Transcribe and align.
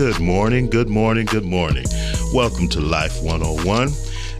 Good 0.00 0.18
morning, 0.18 0.70
good 0.70 0.88
morning, 0.88 1.26
good 1.26 1.44
morning. 1.44 1.84
Welcome 2.32 2.68
to 2.70 2.80
Life 2.80 3.22
101. 3.22 3.90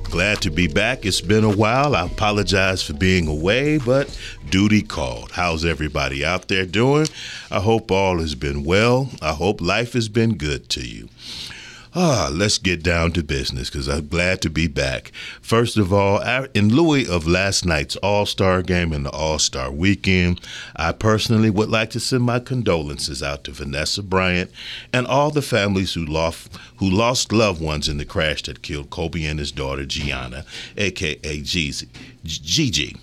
Glad 0.05 0.41
to 0.41 0.51
be 0.51 0.67
back. 0.67 1.05
It's 1.05 1.21
been 1.21 1.45
a 1.45 1.55
while. 1.55 1.95
I 1.95 2.07
apologize 2.07 2.83
for 2.83 2.95
being 2.95 3.29
away, 3.29 3.77
but 3.77 4.19
duty 4.49 4.81
called. 4.81 5.33
How's 5.33 5.67
everybody 5.67 6.25
out 6.25 6.49
there 6.49 6.65
doing? 6.65 7.09
I 7.51 7.61
hope 7.61 7.91
all 7.91 8.21
has 8.21 8.35
been 8.35 8.65
well. 8.65 9.11
I 9.21 9.35
hope 9.35 9.61
life 9.61 9.93
has 9.93 10.09
been 10.09 10.39
good 10.39 10.71
to 10.71 10.81
you. 10.81 11.11
Ah, 11.93 12.31
let's 12.33 12.59
get 12.59 12.85
down 12.85 13.11
to 13.11 13.23
business 13.25 13.69
because 13.69 13.89
I'm 13.89 14.07
glad 14.07 14.41
to 14.43 14.51
be 14.51 14.69
back. 14.69 15.11
First 15.43 15.77
of 15.77 15.93
all, 15.93 16.21
in 16.55 16.69
lieu 16.69 17.05
of 17.13 17.27
last 17.27 17.67
night's 17.67 17.97
All 17.97 18.27
Star 18.27 18.63
game 18.63 18.93
and 18.93 19.05
the 19.05 19.11
All 19.11 19.41
Star 19.41 19.73
weekend, 19.73 20.41
I 20.77 20.93
personally 20.93 21.51
would 21.51 21.69
like 21.69 21.91
to 21.91 21.99
send 21.99 22.23
my 22.23 22.39
condolences 22.39 23.25
out 23.25 23.43
to 23.45 23.51
Vanessa 23.51 24.05
Bryant 24.05 24.53
and 24.93 25.05
all 25.05 25.33
the 25.33 25.43
families 25.43 25.95
who 25.95 26.05
lost 26.05 26.57
who 26.77 26.89
lost 26.89 27.33
loved 27.33 27.61
ones 27.61 27.89
in 27.89 27.99
the 27.99 28.05
crash 28.05 28.45
that 28.45 28.63
killed 28.63 28.91
Kobe 28.91 29.25
and 29.25 29.41
his 29.41 29.51
daughter 29.51 29.85
Gianna, 29.85 30.45
aka 30.77 31.41
Gigi. 31.43 32.97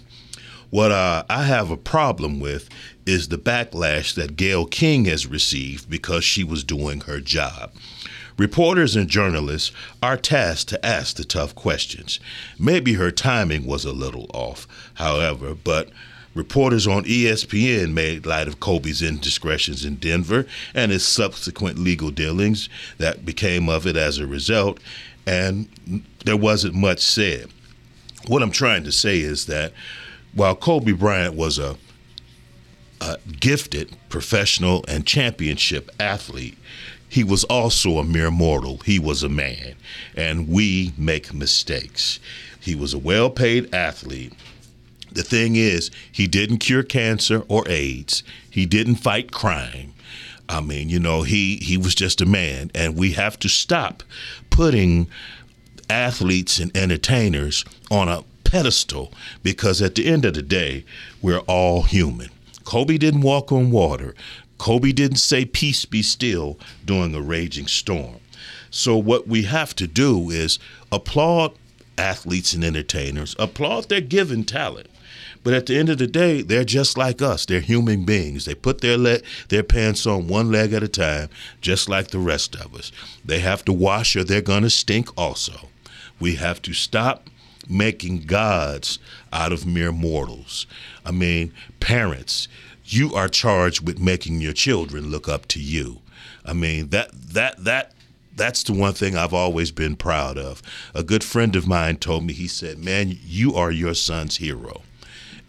What 0.69 0.91
uh, 0.91 1.23
I 1.29 1.43
have 1.43 1.71
a 1.71 1.77
problem 1.77 2.39
with 2.39 2.69
is 3.05 3.27
the 3.27 3.37
backlash 3.37 4.13
that 4.15 4.37
Gayle 4.37 4.65
King 4.65 5.05
has 5.05 5.25
received 5.25 5.89
because 5.89 6.23
she 6.23 6.43
was 6.43 6.63
doing 6.63 7.01
her 7.01 7.19
job. 7.19 7.71
Reporters 8.37 8.95
and 8.95 9.09
journalists 9.09 9.71
are 10.01 10.17
tasked 10.17 10.69
to 10.69 10.85
ask 10.85 11.15
the 11.15 11.23
tough 11.23 11.55
questions. 11.55 12.19
Maybe 12.59 12.93
her 12.93 13.09
timing 13.09 13.65
was 13.65 13.83
a 13.83 13.91
little 13.91 14.29
off, 14.33 14.67
however, 14.95 15.55
but 15.55 15.89
reporters 16.35 16.85
on 16.85 17.03
ESPN 17.05 17.93
made 17.93 18.27
light 18.27 18.47
of 18.47 18.59
Kobe's 18.59 19.01
indiscretions 19.01 19.83
in 19.83 19.95
Denver 19.95 20.45
and 20.75 20.91
his 20.91 21.05
subsequent 21.05 21.79
legal 21.79 22.11
dealings 22.11 22.69
that 22.99 23.25
became 23.25 23.69
of 23.69 23.87
it 23.87 23.97
as 23.97 24.19
a 24.19 24.27
result, 24.27 24.79
and 25.25 25.67
there 26.25 26.37
wasn't 26.37 26.75
much 26.75 26.99
said. 26.99 27.47
What 28.27 28.43
I'm 28.43 28.51
trying 28.51 28.83
to 28.83 28.91
say 28.91 29.19
is 29.19 29.47
that 29.47 29.73
while 30.33 30.55
Kobe 30.55 30.91
Bryant 30.91 31.33
was 31.33 31.57
a, 31.57 31.75
a 33.01 33.17
gifted 33.39 33.95
professional 34.09 34.85
and 34.87 35.07
championship 35.07 35.89
athlete, 35.99 36.57
he 37.09 37.23
was 37.23 37.43
also 37.45 37.97
a 37.97 38.03
mere 38.03 38.31
mortal. 38.31 38.77
He 38.79 38.99
was 38.99 39.23
a 39.23 39.29
man, 39.29 39.75
and 40.15 40.47
we 40.47 40.93
make 40.97 41.33
mistakes. 41.33 42.19
He 42.59 42.75
was 42.75 42.93
a 42.93 42.99
well 42.99 43.29
paid 43.29 43.73
athlete. 43.73 44.33
The 45.11 45.23
thing 45.23 45.55
is, 45.55 45.89
he 46.11 46.27
didn't 46.27 46.57
cure 46.57 46.83
cancer 46.83 47.43
or 47.47 47.67
AIDS, 47.67 48.23
he 48.49 48.65
didn't 48.65 48.95
fight 48.95 49.31
crime. 49.31 49.93
I 50.49 50.61
mean, 50.61 50.89
you 50.89 50.99
know, 50.99 51.23
he, 51.23 51.57
he 51.57 51.77
was 51.77 51.93
just 51.95 52.21
a 52.21 52.25
man, 52.25 52.71
and 52.73 52.95
we 52.95 53.11
have 53.13 53.37
to 53.39 53.49
stop 53.49 54.03
putting 54.49 55.07
athletes 55.89 56.59
and 56.59 56.75
entertainers 56.75 57.65
on 57.91 58.07
a 58.07 58.23
pedestal 58.43 59.11
because 59.43 59.81
at 59.81 59.95
the 59.95 60.05
end 60.05 60.23
of 60.25 60.33
the 60.33 60.41
day, 60.41 60.85
we're 61.21 61.39
all 61.39 61.83
human. 61.83 62.29
Kobe 62.63 62.97
didn't 62.97 63.21
walk 63.21 63.51
on 63.51 63.71
water. 63.71 64.13
Kobe 64.57 64.91
didn't 64.91 65.17
say, 65.17 65.45
Peace 65.45 65.85
be 65.85 66.01
still 66.01 66.57
during 66.85 67.13
a 67.15 67.21
raging 67.21 67.67
storm. 67.67 68.17
So, 68.69 68.97
what 68.97 69.27
we 69.27 69.43
have 69.43 69.75
to 69.75 69.87
do 69.87 70.29
is 70.29 70.59
applaud 70.91 71.53
athletes 71.97 72.53
and 72.53 72.63
entertainers, 72.63 73.35
applaud 73.39 73.89
their 73.89 74.01
given 74.01 74.43
talent. 74.43 74.87
But 75.43 75.53
at 75.53 75.65
the 75.65 75.77
end 75.77 75.89
of 75.89 75.97
the 75.97 76.07
day, 76.07 76.41
they're 76.41 76.65
just 76.65 76.97
like 76.97 77.21
us. 77.21 77.45
They're 77.45 77.61
human 77.61 78.03
beings. 78.03 78.45
They 78.45 78.55
put 78.55 78.81
their 78.81 78.97
le- 78.97 79.21
their 79.47 79.63
pants 79.63 80.05
on 80.05 80.27
one 80.27 80.51
leg 80.51 80.73
at 80.73 80.83
a 80.83 80.87
time, 80.87 81.29
just 81.61 81.87
like 81.87 82.09
the 82.09 82.19
rest 82.19 82.55
of 82.55 82.75
us. 82.75 82.91
They 83.23 83.39
have 83.39 83.63
to 83.65 83.73
wash 83.73 84.15
or 84.15 84.23
they're 84.23 84.41
going 84.41 84.63
to 84.63 84.69
stink 84.69 85.09
also. 85.17 85.69
We 86.19 86.35
have 86.35 86.61
to 86.63 86.73
stop 86.73 87.29
making 87.69 88.23
gods 88.25 88.99
out 89.31 89.51
of 89.51 89.65
mere 89.65 89.91
mortals. 89.91 90.65
I 91.05 91.11
mean, 91.11 91.53
parents, 91.79 92.47
you 92.87 93.13
are 93.13 93.27
charged 93.27 93.85
with 93.85 93.99
making 93.99 94.41
your 94.41 94.53
children 94.53 95.11
look 95.11 95.27
up 95.27 95.47
to 95.49 95.59
you. 95.59 96.01
I 96.45 96.53
mean 96.53 96.89
that 96.89 97.11
that 97.13 97.63
that 97.63 97.93
that's 98.35 98.63
the 98.63 98.73
one 98.73 98.93
thing 98.93 99.15
I've 99.15 99.33
always 99.33 99.71
been 99.71 99.95
proud 99.95 100.37
of. 100.37 100.61
A 100.93 101.03
good 101.03 101.23
friend 101.23 101.55
of 101.55 101.67
mine 101.67 101.97
told 101.97 102.23
me 102.23 102.33
he 102.33 102.47
said, 102.47 102.77
"Man, 102.77 103.17
you 103.25 103.55
are 103.55 103.71
your 103.71 103.93
son's 103.93 104.37
hero." 104.37 104.83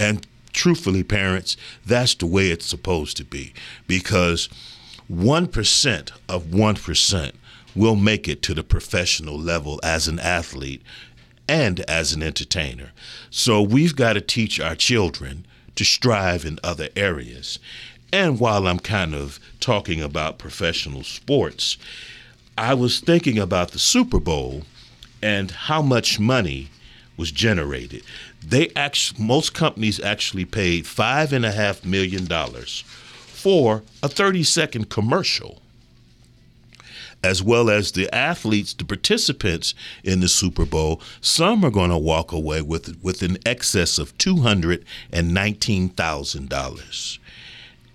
And 0.00 0.26
truthfully, 0.52 1.02
parents, 1.02 1.56
that's 1.86 2.14
the 2.14 2.26
way 2.26 2.50
it's 2.50 2.66
supposed 2.66 3.16
to 3.18 3.24
be 3.24 3.52
because 3.86 4.48
1% 5.10 6.12
of 6.28 6.44
1% 6.44 7.32
will 7.74 7.96
make 7.96 8.28
it 8.28 8.42
to 8.42 8.54
the 8.54 8.62
professional 8.62 9.38
level 9.38 9.80
as 9.82 10.08
an 10.08 10.18
athlete 10.18 10.82
and 11.48 11.80
as 11.80 12.12
an 12.12 12.22
entertainer. 12.22 12.92
So 13.30 13.62
we've 13.62 13.96
got 13.96 14.14
to 14.14 14.20
teach 14.20 14.60
our 14.60 14.74
children 14.74 15.46
to 15.78 15.84
strive 15.84 16.44
in 16.44 16.58
other 16.64 16.88
areas. 16.96 17.60
And 18.12 18.40
while 18.40 18.66
I'm 18.66 18.80
kind 18.80 19.14
of 19.14 19.38
talking 19.60 20.02
about 20.02 20.38
professional 20.38 21.04
sports, 21.04 21.78
I 22.56 22.74
was 22.74 22.98
thinking 22.98 23.38
about 23.38 23.70
the 23.70 23.78
Super 23.78 24.18
Bowl 24.18 24.62
and 25.22 25.52
how 25.52 25.80
much 25.80 26.18
money 26.18 26.68
was 27.16 27.30
generated. 27.30 28.02
They 28.44 28.70
actually, 28.74 29.22
most 29.24 29.54
companies 29.54 30.00
actually 30.00 30.44
paid 30.44 30.84
five 30.84 31.32
and 31.32 31.44
a 31.44 31.52
half 31.52 31.84
million 31.84 32.24
dollars 32.24 32.82
for 33.26 33.84
a 34.02 34.08
30 34.08 34.42
second 34.42 34.90
commercial 34.90 35.62
as 37.22 37.42
well 37.42 37.68
as 37.68 37.92
the 37.92 38.12
athletes, 38.14 38.74
the 38.74 38.84
participants 38.84 39.74
in 40.04 40.20
the 40.20 40.28
Super 40.28 40.64
Bowl, 40.64 41.00
some 41.20 41.64
are 41.64 41.70
going 41.70 41.90
to 41.90 41.98
walk 41.98 42.32
away 42.32 42.62
with 42.62 43.02
with 43.02 43.22
an 43.22 43.38
excess 43.44 43.98
of 43.98 44.16
two 44.18 44.38
hundred 44.38 44.84
and 45.12 45.34
nineteen 45.34 45.88
thousand 45.88 46.48
dollars. 46.48 47.18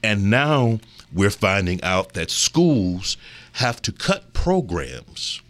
And 0.03 0.29
now 0.29 0.79
we're 1.13 1.29
finding 1.29 1.81
out 1.83 2.13
that 2.13 2.29
schools 2.29 3.15
have 3.53 3.81
to 3.83 3.91
cut 3.91 4.33
programs, 4.33 5.41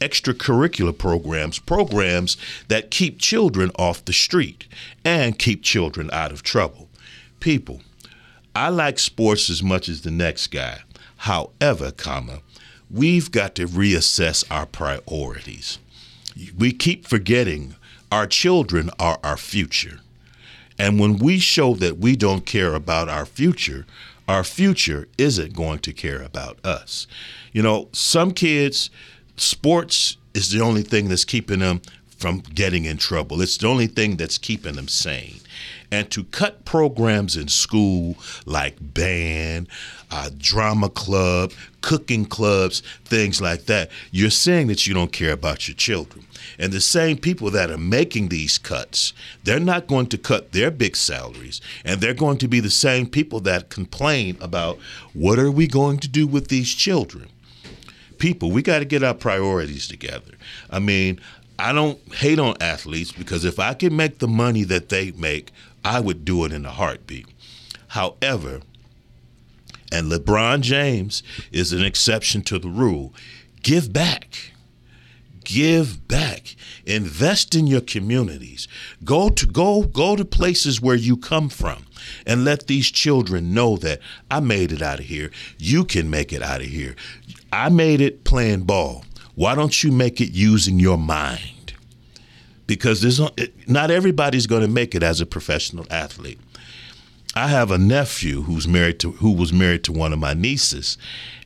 extracurricular 0.00 0.96
programs, 0.96 1.58
programs 1.58 2.36
that 2.68 2.90
keep 2.90 3.18
children 3.18 3.70
off 3.78 4.04
the 4.04 4.12
street 4.12 4.66
and 5.04 5.38
keep 5.38 5.62
children 5.62 6.10
out 6.12 6.32
of 6.32 6.42
trouble. 6.42 6.88
People, 7.40 7.80
I 8.54 8.68
like 8.68 8.98
sports 8.98 9.48
as 9.48 9.62
much 9.62 9.88
as 9.88 10.02
the 10.02 10.10
next 10.10 10.48
guy. 10.48 10.80
However, 11.18 11.92
comma, 11.92 12.40
we've 12.90 13.30
got 13.30 13.54
to 13.56 13.66
reassess 13.66 14.44
our 14.50 14.66
priorities. 14.66 15.78
We 16.56 16.72
keep 16.72 17.06
forgetting 17.06 17.74
our 18.12 18.26
children 18.26 18.90
are 18.98 19.18
our 19.22 19.36
future. 19.36 20.00
And 20.78 21.00
when 21.00 21.18
we 21.18 21.38
show 21.38 21.74
that 21.74 21.98
we 21.98 22.16
don't 22.16 22.44
care 22.44 22.74
about 22.74 23.08
our 23.08 23.26
future, 23.26 23.86
our 24.28 24.44
future 24.44 25.08
isn't 25.18 25.54
going 25.54 25.78
to 25.80 25.92
care 25.92 26.22
about 26.22 26.64
us. 26.64 27.06
You 27.52 27.62
know, 27.62 27.88
some 27.92 28.32
kids, 28.32 28.90
sports 29.36 30.18
is 30.34 30.50
the 30.50 30.60
only 30.60 30.82
thing 30.82 31.08
that's 31.08 31.24
keeping 31.24 31.60
them 31.60 31.80
from 32.08 32.40
getting 32.40 32.84
in 32.84 32.96
trouble. 32.98 33.40
It's 33.40 33.56
the 33.56 33.68
only 33.68 33.86
thing 33.86 34.16
that's 34.16 34.38
keeping 34.38 34.74
them 34.74 34.88
sane 34.88 35.40
and 35.90 36.10
to 36.10 36.24
cut 36.24 36.64
programs 36.64 37.36
in 37.36 37.48
school 37.48 38.16
like 38.44 38.76
band, 38.80 39.68
uh, 40.10 40.30
drama 40.36 40.88
club, 40.88 41.52
cooking 41.80 42.24
clubs, 42.24 42.80
things 43.04 43.40
like 43.40 43.66
that, 43.66 43.90
you're 44.10 44.30
saying 44.30 44.66
that 44.66 44.86
you 44.86 44.94
don't 44.94 45.12
care 45.12 45.32
about 45.32 45.68
your 45.68 45.76
children. 45.76 46.24
And 46.58 46.72
the 46.72 46.80
same 46.80 47.18
people 47.18 47.50
that 47.50 47.70
are 47.70 47.78
making 47.78 48.28
these 48.28 48.58
cuts, 48.58 49.12
they're 49.44 49.60
not 49.60 49.86
going 49.86 50.06
to 50.08 50.18
cut 50.18 50.52
their 50.52 50.70
big 50.70 50.96
salaries. 50.96 51.60
And 51.84 52.00
they're 52.00 52.14
going 52.14 52.38
to 52.38 52.48
be 52.48 52.60
the 52.60 52.70
same 52.70 53.06
people 53.06 53.40
that 53.40 53.68
complain 53.68 54.36
about 54.40 54.78
what 55.12 55.38
are 55.38 55.50
we 55.50 55.66
going 55.66 55.98
to 55.98 56.08
do 56.08 56.26
with 56.26 56.48
these 56.48 56.72
children? 56.72 57.28
People, 58.18 58.50
we 58.50 58.62
got 58.62 58.78
to 58.78 58.84
get 58.84 59.02
our 59.02 59.14
priorities 59.14 59.86
together. 59.86 60.32
I 60.70 60.78
mean, 60.78 61.20
I 61.58 61.72
don't 61.72 61.98
hate 62.14 62.38
on 62.38 62.56
athletes 62.60 63.12
because 63.12 63.44
if 63.44 63.58
I 63.58 63.74
can 63.74 63.96
make 63.96 64.18
the 64.18 64.28
money 64.28 64.64
that 64.64 64.88
they 64.88 65.12
make, 65.12 65.52
I 65.86 66.00
would 66.00 66.24
do 66.24 66.44
it 66.44 66.52
in 66.52 66.66
a 66.66 66.72
heartbeat. 66.72 67.28
However, 67.88 68.60
and 69.92 70.10
LeBron 70.10 70.62
James 70.62 71.22
is 71.52 71.72
an 71.72 71.84
exception 71.84 72.42
to 72.42 72.58
the 72.58 72.68
rule, 72.68 73.14
give 73.62 73.92
back. 73.92 74.50
Give 75.44 76.08
back. 76.08 76.56
Invest 76.86 77.54
in 77.54 77.68
your 77.68 77.80
communities. 77.80 78.66
Go 79.04 79.28
to 79.28 79.46
go 79.46 79.84
go 79.84 80.16
to 80.16 80.24
places 80.24 80.82
where 80.82 80.96
you 80.96 81.16
come 81.16 81.48
from 81.48 81.86
and 82.26 82.44
let 82.44 82.66
these 82.66 82.90
children 82.90 83.54
know 83.54 83.76
that 83.76 84.00
I 84.28 84.40
made 84.40 84.72
it 84.72 84.82
out 84.82 84.98
of 84.98 85.04
here. 85.04 85.30
You 85.56 85.84
can 85.84 86.10
make 86.10 86.32
it 86.32 86.42
out 86.42 86.62
of 86.62 86.66
here. 86.66 86.96
I 87.52 87.68
made 87.68 88.00
it 88.00 88.24
playing 88.24 88.62
ball. 88.62 89.04
Why 89.36 89.54
don't 89.54 89.84
you 89.84 89.92
make 89.92 90.20
it 90.20 90.32
using 90.32 90.80
your 90.80 90.98
mind? 90.98 91.52
Because 92.66 93.00
there's 93.00 93.20
not 93.66 93.90
everybody's 93.90 94.46
going 94.46 94.62
to 94.62 94.68
make 94.68 94.94
it 94.94 95.02
as 95.02 95.20
a 95.20 95.26
professional 95.26 95.86
athlete. 95.90 96.38
I 97.34 97.48
have 97.48 97.70
a 97.70 97.78
nephew 97.78 98.42
who's 98.42 98.66
married 98.66 98.98
to 99.00 99.12
who 99.12 99.32
was 99.32 99.52
married 99.52 99.84
to 99.84 99.92
one 99.92 100.12
of 100.12 100.18
my 100.18 100.32
nieces, 100.32 100.96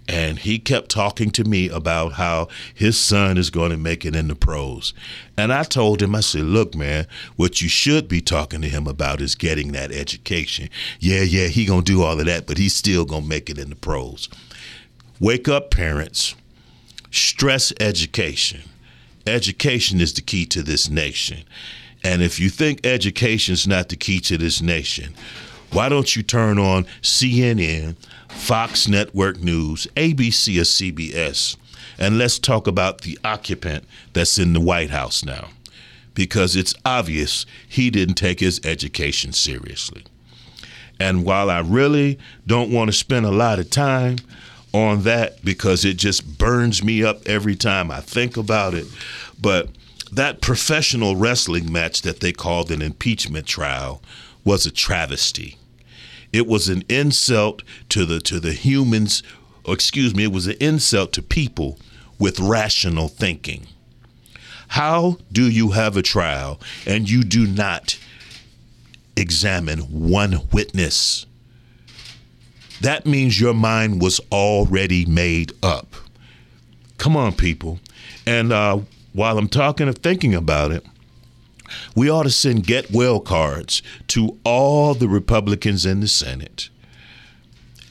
and 0.08 0.38
he 0.38 0.58
kept 0.58 0.88
talking 0.88 1.30
to 1.32 1.44
me 1.44 1.68
about 1.68 2.12
how 2.12 2.48
his 2.74 2.98
son 2.98 3.36
is 3.36 3.50
going 3.50 3.70
to 3.70 3.76
make 3.76 4.04
it 4.04 4.14
in 4.14 4.28
the 4.28 4.34
pros. 4.34 4.94
And 5.36 5.52
I 5.52 5.64
told 5.64 6.00
him, 6.00 6.14
I 6.14 6.20
said, 6.20 6.42
look, 6.42 6.74
man, 6.74 7.06
what 7.36 7.60
you 7.60 7.68
should 7.68 8.08
be 8.08 8.20
talking 8.20 8.60
to 8.62 8.68
him 8.68 8.86
about 8.86 9.20
is 9.20 9.34
getting 9.34 9.72
that 9.72 9.92
education. 9.92 10.70
Yeah, 11.00 11.22
yeah, 11.22 11.48
he 11.48 11.64
gonna 11.64 11.82
do 11.82 12.02
all 12.02 12.18
of 12.18 12.26
that, 12.26 12.46
but 12.46 12.58
he's 12.58 12.74
still 12.74 13.04
gonna 13.04 13.26
make 13.26 13.50
it 13.50 13.58
in 13.58 13.70
the 13.70 13.76
pros. 13.76 14.28
Wake 15.18 15.48
up, 15.48 15.70
parents. 15.70 16.34
Stress 17.10 17.72
education. 17.80 18.62
Education 19.26 20.00
is 20.00 20.14
the 20.14 20.22
key 20.22 20.46
to 20.46 20.62
this 20.62 20.88
nation. 20.88 21.44
And 22.02 22.22
if 22.22 22.40
you 22.40 22.48
think 22.48 22.84
education 22.84 23.52
is 23.52 23.66
not 23.66 23.88
the 23.88 23.96
key 23.96 24.20
to 24.20 24.38
this 24.38 24.62
nation, 24.62 25.14
why 25.72 25.88
don't 25.88 26.16
you 26.16 26.22
turn 26.22 26.58
on 26.58 26.84
CNN, 27.02 27.96
Fox 28.28 28.88
Network 28.88 29.40
News, 29.40 29.86
ABC, 29.96 30.58
or 30.58 30.62
CBS, 30.62 31.56
and 31.98 32.18
let's 32.18 32.38
talk 32.38 32.66
about 32.66 33.02
the 33.02 33.18
occupant 33.22 33.84
that's 34.12 34.38
in 34.38 34.52
the 34.52 34.60
White 34.60 34.90
House 34.90 35.24
now? 35.24 35.50
Because 36.14 36.56
it's 36.56 36.74
obvious 36.84 37.46
he 37.68 37.90
didn't 37.90 38.14
take 38.14 38.40
his 38.40 38.60
education 38.64 39.32
seriously. 39.32 40.04
And 40.98 41.24
while 41.24 41.50
I 41.50 41.60
really 41.60 42.18
don't 42.46 42.72
want 42.72 42.88
to 42.88 42.92
spend 42.92 43.24
a 43.24 43.30
lot 43.30 43.58
of 43.58 43.70
time 43.70 44.16
on 44.72 45.02
that 45.02 45.44
because 45.44 45.84
it 45.84 45.94
just 45.96 46.38
burns 46.38 46.82
me 46.82 47.02
up 47.02 47.26
every 47.26 47.56
time 47.56 47.90
I 47.90 48.00
think 48.00 48.36
about 48.36 48.74
it, 48.74 48.86
but 49.40 49.68
that 50.12 50.40
professional 50.40 51.16
wrestling 51.16 51.70
match 51.70 52.02
that 52.02 52.20
they 52.20 52.32
called 52.32 52.70
an 52.70 52.82
impeachment 52.82 53.46
trial 53.46 54.02
was 54.44 54.66
a 54.66 54.70
travesty. 54.70 55.56
It 56.32 56.46
was 56.46 56.68
an 56.68 56.84
insult 56.88 57.62
to 57.90 58.04
the 58.04 58.20
to 58.20 58.38
the 58.40 58.52
humans, 58.52 59.22
excuse 59.66 60.14
me, 60.14 60.24
it 60.24 60.32
was 60.32 60.46
an 60.46 60.56
insult 60.60 61.12
to 61.14 61.22
people 61.22 61.78
with 62.18 62.38
rational 62.38 63.08
thinking. 63.08 63.66
How 64.68 65.18
do 65.32 65.50
you 65.50 65.70
have 65.70 65.96
a 65.96 66.02
trial 66.02 66.60
and 66.86 67.10
you 67.10 67.24
do 67.24 67.46
not 67.46 67.98
examine 69.16 69.80
one 69.80 70.48
witness? 70.52 71.26
That 72.80 73.06
means 73.06 73.40
your 73.40 73.54
mind 73.54 74.00
was 74.00 74.20
already 74.32 75.04
made 75.04 75.52
up. 75.62 75.94
Come 76.98 77.16
on, 77.16 77.34
people. 77.34 77.80
And 78.26 78.52
uh, 78.52 78.80
while 79.12 79.38
I'm 79.38 79.48
talking 79.48 79.88
of 79.88 79.98
thinking 79.98 80.34
about 80.34 80.70
it, 80.70 80.84
we 81.94 82.10
ought 82.10 82.24
to 82.24 82.30
send 82.30 82.66
get 82.66 82.90
well 82.90 83.20
cards 83.20 83.82
to 84.08 84.38
all 84.44 84.94
the 84.94 85.08
Republicans 85.08 85.86
in 85.86 86.00
the 86.00 86.08
Senate 86.08 86.68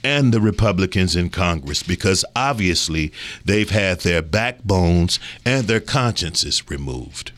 and 0.03 0.33
the 0.33 0.41
Republicans 0.41 1.15
in 1.15 1.29
Congress 1.29 1.83
because 1.83 2.23
obviously 2.35 3.11
they've 3.43 3.69
had 3.69 3.99
their 4.01 4.21
backbones 4.21 5.19
and 5.45 5.67
their 5.67 5.79
consciences 5.79 6.69
removed. 6.69 7.31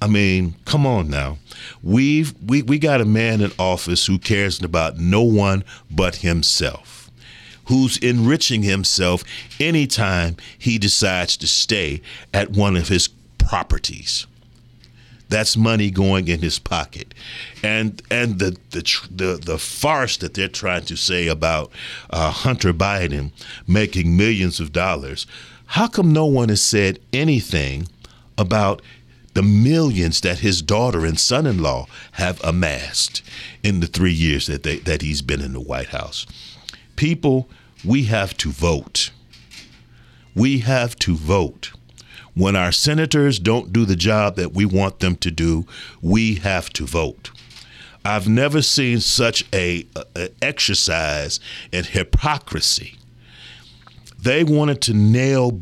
I 0.00 0.06
mean, 0.06 0.54
come 0.64 0.86
on 0.86 1.08
now. 1.08 1.38
We've 1.82 2.34
we, 2.42 2.62
we 2.62 2.78
got 2.78 3.00
a 3.00 3.04
man 3.04 3.40
in 3.40 3.52
office 3.58 4.06
who 4.06 4.18
cares 4.18 4.62
about 4.62 4.98
no 4.98 5.22
one 5.22 5.64
but 5.90 6.16
himself, 6.16 7.10
who's 7.66 7.96
enriching 7.98 8.62
himself 8.62 9.24
anytime 9.60 10.36
he 10.58 10.78
decides 10.78 11.36
to 11.38 11.46
stay 11.46 12.00
at 12.32 12.50
one 12.50 12.76
of 12.76 12.88
his 12.88 13.08
properties. 13.38 14.26
That's 15.28 15.56
money 15.56 15.90
going 15.90 16.28
in 16.28 16.40
his 16.40 16.58
pocket, 16.58 17.14
and 17.62 18.00
and 18.10 18.38
the 18.38 18.56
the 18.70 18.82
the, 19.10 19.40
the 19.42 19.58
farce 19.58 20.16
that 20.18 20.34
they're 20.34 20.48
trying 20.48 20.84
to 20.84 20.96
say 20.96 21.28
about 21.28 21.72
uh, 22.10 22.30
Hunter 22.30 22.72
Biden 22.72 23.32
making 23.66 24.16
millions 24.16 24.60
of 24.60 24.70
dollars. 24.70 25.26
How 25.66 25.88
come 25.88 26.12
no 26.12 26.26
one 26.26 26.50
has 26.50 26.62
said 26.62 27.00
anything 27.12 27.88
about 28.36 28.82
the 29.34 29.42
millions 29.42 30.20
that 30.22 30.38
his 30.38 30.62
daughter 30.62 31.04
and 31.04 31.18
son-in-law 31.18 31.86
have 32.12 32.42
amassed 32.42 33.22
in 33.62 33.80
the 33.80 33.86
three 33.86 34.12
years 34.12 34.46
that 34.46 34.62
they, 34.62 34.78
that 34.78 35.02
he's 35.02 35.22
been 35.22 35.40
in 35.40 35.52
the 35.52 35.60
White 35.60 35.88
House? 35.88 36.26
People, 36.96 37.48
we 37.84 38.04
have 38.04 38.36
to 38.38 38.50
vote. 38.50 39.10
We 40.34 40.60
have 40.60 40.96
to 41.00 41.14
vote. 41.14 41.72
When 42.34 42.56
our 42.56 42.72
senators 42.72 43.38
don't 43.38 43.72
do 43.72 43.84
the 43.84 43.96
job 43.96 44.36
that 44.36 44.52
we 44.52 44.64
want 44.64 45.00
them 45.00 45.16
to 45.16 45.30
do, 45.30 45.66
we 46.02 46.36
have 46.36 46.70
to 46.70 46.86
vote. 46.86 47.30
I've 48.04 48.28
never 48.28 48.60
seen 48.60 49.00
such 49.00 49.46
a, 49.52 49.86
a 50.16 50.28
exercise 50.42 51.40
in 51.72 51.84
hypocrisy. 51.84 52.96
They 54.20 54.44
wanted 54.44 54.80
to 54.82 54.94
nail 54.94 55.60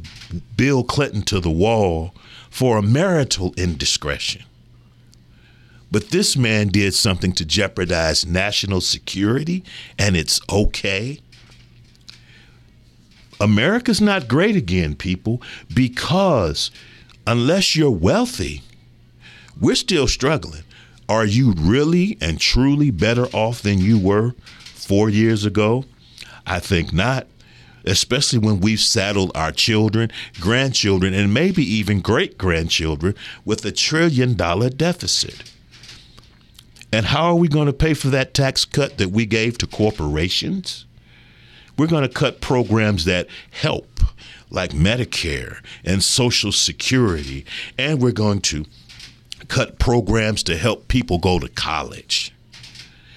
Bill 0.56 0.82
Clinton 0.82 1.22
to 1.22 1.40
the 1.40 1.50
wall 1.50 2.14
for 2.52 2.76
a 2.76 2.82
marital 2.82 3.54
indiscretion. 3.56 4.42
But 5.90 6.10
this 6.10 6.36
man 6.36 6.68
did 6.68 6.92
something 6.92 7.32
to 7.32 7.46
jeopardize 7.46 8.26
national 8.26 8.82
security, 8.82 9.64
and 9.98 10.18
it's 10.18 10.38
okay. 10.50 11.18
America's 13.40 14.02
not 14.02 14.28
great 14.28 14.54
again, 14.54 14.94
people, 14.94 15.40
because 15.72 16.70
unless 17.26 17.74
you're 17.74 17.90
wealthy, 17.90 18.60
we're 19.58 19.74
still 19.74 20.06
struggling. 20.06 20.62
Are 21.08 21.24
you 21.24 21.54
really 21.56 22.18
and 22.20 22.38
truly 22.38 22.90
better 22.90 23.24
off 23.28 23.62
than 23.62 23.78
you 23.78 23.98
were 23.98 24.34
four 24.74 25.08
years 25.08 25.46
ago? 25.46 25.86
I 26.46 26.60
think 26.60 26.92
not, 26.92 27.26
especially 27.84 28.38
when 28.38 28.60
we've 28.60 28.80
saddled 28.80 29.32
our 29.34 29.52
children, 29.52 30.10
grandchildren, 30.40 31.14
and 31.14 31.32
maybe 31.32 31.64
even 31.64 32.00
great 32.00 32.38
grandchildren 32.38 33.14
with 33.44 33.64
a 33.64 33.72
trillion 33.72 34.34
dollar 34.34 34.70
deficit. 34.70 35.52
And 36.92 37.06
how 37.06 37.24
are 37.24 37.36
we 37.36 37.48
going 37.48 37.66
to 37.66 37.72
pay 37.72 37.94
for 37.94 38.08
that 38.08 38.34
tax 38.34 38.64
cut 38.64 38.98
that 38.98 39.10
we 39.10 39.24
gave 39.24 39.56
to 39.58 39.66
corporations? 39.66 40.84
We're 41.78 41.86
going 41.86 42.06
to 42.06 42.14
cut 42.14 42.42
programs 42.42 43.06
that 43.06 43.28
help, 43.50 44.00
like 44.50 44.72
Medicare 44.72 45.64
and 45.84 46.04
Social 46.04 46.52
Security, 46.52 47.46
and 47.78 48.02
we're 48.02 48.12
going 48.12 48.40
to 48.42 48.66
cut 49.48 49.78
programs 49.78 50.42
to 50.44 50.56
help 50.56 50.88
people 50.88 51.18
go 51.18 51.38
to 51.38 51.48
college. 51.48 52.34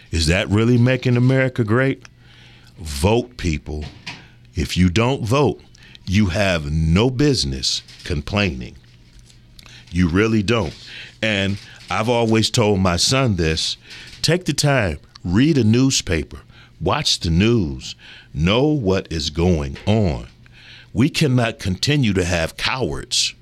Is 0.09 0.27
that 0.27 0.47
really 0.49 0.77
making 0.77 1.17
America 1.17 1.65
great? 1.65 2.07
Vote, 2.77 3.35
people. 3.35 3.83
If 4.55 4.77
you 4.77 4.89
don't 4.89 5.23
vote, 5.23 5.61
you 6.05 6.27
have 6.27 6.71
no 6.71 7.09
business 7.09 7.83
complaining. 8.03 8.77
You 9.91 10.07
really 10.07 10.43
don't. 10.43 10.75
And 11.21 11.57
I've 11.89 12.09
always 12.09 12.49
told 12.49 12.79
my 12.79 12.95
son 12.95 13.35
this 13.35 13.77
take 14.21 14.45
the 14.45 14.53
time, 14.53 14.99
read 15.23 15.57
a 15.57 15.63
newspaper, 15.63 16.39
watch 16.79 17.19
the 17.19 17.29
news, 17.29 17.95
know 18.33 18.65
what 18.65 19.11
is 19.11 19.29
going 19.29 19.77
on. 19.85 20.27
We 20.93 21.09
cannot 21.09 21.59
continue 21.59 22.13
to 22.13 22.23
have 22.23 22.57
cowards 22.57 23.35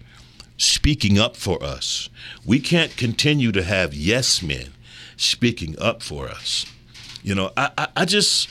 speaking 0.57 1.19
up 1.19 1.35
for 1.35 1.61
us. 1.63 2.09
We 2.45 2.59
can't 2.59 2.95
continue 2.97 3.51
to 3.51 3.63
have 3.63 3.93
yes 3.93 4.41
men 4.41 4.73
speaking 5.17 5.75
up 5.79 6.01
for 6.01 6.27
us. 6.27 6.65
You 7.21 7.35
know, 7.35 7.51
I, 7.55 7.71
I, 7.77 7.87
I 7.97 8.05
just 8.05 8.49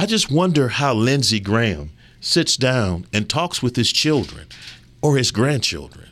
I 0.00 0.06
just 0.06 0.30
wonder 0.30 0.68
how 0.68 0.94
Lindsey 0.94 1.40
Graham 1.40 1.90
sits 2.22 2.56
down 2.56 3.06
and 3.12 3.28
talks 3.28 3.62
with 3.62 3.76
his 3.76 3.92
children 3.92 4.46
or 5.02 5.18
his 5.18 5.30
grandchildren. 5.30 6.08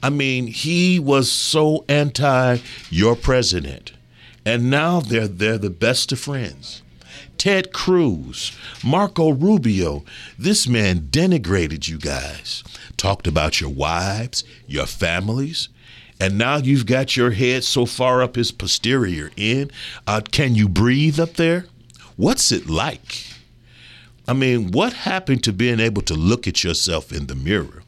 I 0.00 0.10
mean, 0.10 0.46
he 0.46 1.00
was 1.00 1.28
so 1.28 1.84
anti 1.88 2.58
your 2.88 3.16
president, 3.16 3.90
and 4.44 4.70
now 4.70 5.00
they're 5.00 5.26
they're 5.26 5.58
the 5.58 5.70
best 5.70 6.12
of 6.12 6.20
friends. 6.20 6.82
Ted 7.36 7.72
Cruz, 7.72 8.56
Marco 8.84 9.30
Rubio. 9.30 10.04
This 10.38 10.68
man 10.68 11.08
denigrated 11.10 11.88
you 11.88 11.98
guys, 11.98 12.62
talked 12.96 13.26
about 13.26 13.60
your 13.60 13.70
wives, 13.70 14.44
your 14.68 14.86
families, 14.86 15.68
and 16.20 16.38
now 16.38 16.58
you've 16.58 16.86
got 16.86 17.16
your 17.16 17.32
head 17.32 17.64
so 17.64 17.86
far 17.86 18.22
up 18.22 18.36
his 18.36 18.52
posterior 18.52 19.32
end. 19.36 19.72
Uh, 20.06 20.20
can 20.30 20.54
you 20.54 20.68
breathe 20.68 21.18
up 21.18 21.34
there? 21.34 21.66
What's 22.16 22.50
it 22.52 22.68
like? 22.68 23.26
I 24.28 24.32
mean, 24.32 24.72
what 24.72 24.92
happened 24.92 25.44
to 25.44 25.52
being 25.52 25.80
able 25.80 26.02
to 26.02 26.14
look 26.14 26.48
at 26.48 26.64
yourself 26.64 27.12
in 27.12 27.26
the 27.26 27.34
mirror? 27.34 27.82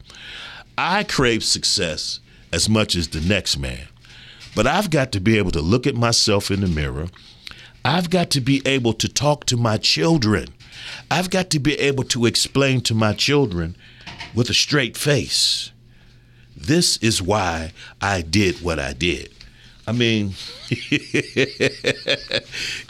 I 0.77 1.03
crave 1.03 1.43
success 1.43 2.19
as 2.51 2.69
much 2.69 2.95
as 2.95 3.09
the 3.09 3.21
next 3.21 3.57
man, 3.57 3.87
but 4.55 4.65
I've 4.65 4.89
got 4.89 5.11
to 5.11 5.19
be 5.19 5.37
able 5.37 5.51
to 5.51 5.61
look 5.61 5.85
at 5.85 5.95
myself 5.95 6.49
in 6.49 6.61
the 6.61 6.67
mirror 6.67 7.07
I've 7.85 8.09
got 8.09 8.29
to 8.31 8.41
be 8.41 8.61
able 8.65 8.93
to 8.93 9.07
talk 9.07 9.45
to 9.45 9.57
my 9.57 9.77
children. 9.77 10.49
I've 11.09 11.29
got 11.29 11.49
to 11.51 11.59
be 11.59 11.75
able 11.79 12.03
to 12.05 12.25
explain 12.25 12.81
to 12.81 12.93
my 12.93 13.13
children 13.13 13.75
with 14.35 14.49
a 14.49 14.53
straight 14.53 14.97
face. 14.97 15.71
This 16.55 16.97
is 16.97 17.21
why 17.21 17.71
I 18.01 18.21
did 18.21 18.61
what 18.61 18.79
I 18.79 18.93
did. 18.93 19.33
I 19.89 19.91
mean, 19.91 20.35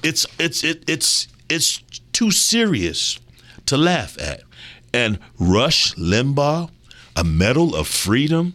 it's 0.04 0.28
it's 0.38 0.66
it, 0.66 0.84
it's 0.86 1.30
it's 1.48 1.78
too 2.12 2.30
serious 2.30 3.18
to 3.68 3.78
laugh 3.78 4.20
at. 4.20 4.42
And 4.94 5.18
Rush 5.40 5.96
Limbaugh, 5.96 6.70
a 7.16 7.24
medal 7.24 7.74
of 7.74 7.88
freedom, 7.88 8.54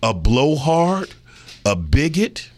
a 0.00 0.14
blowhard, 0.14 1.12
a 1.66 1.74
bigot, 1.74 2.50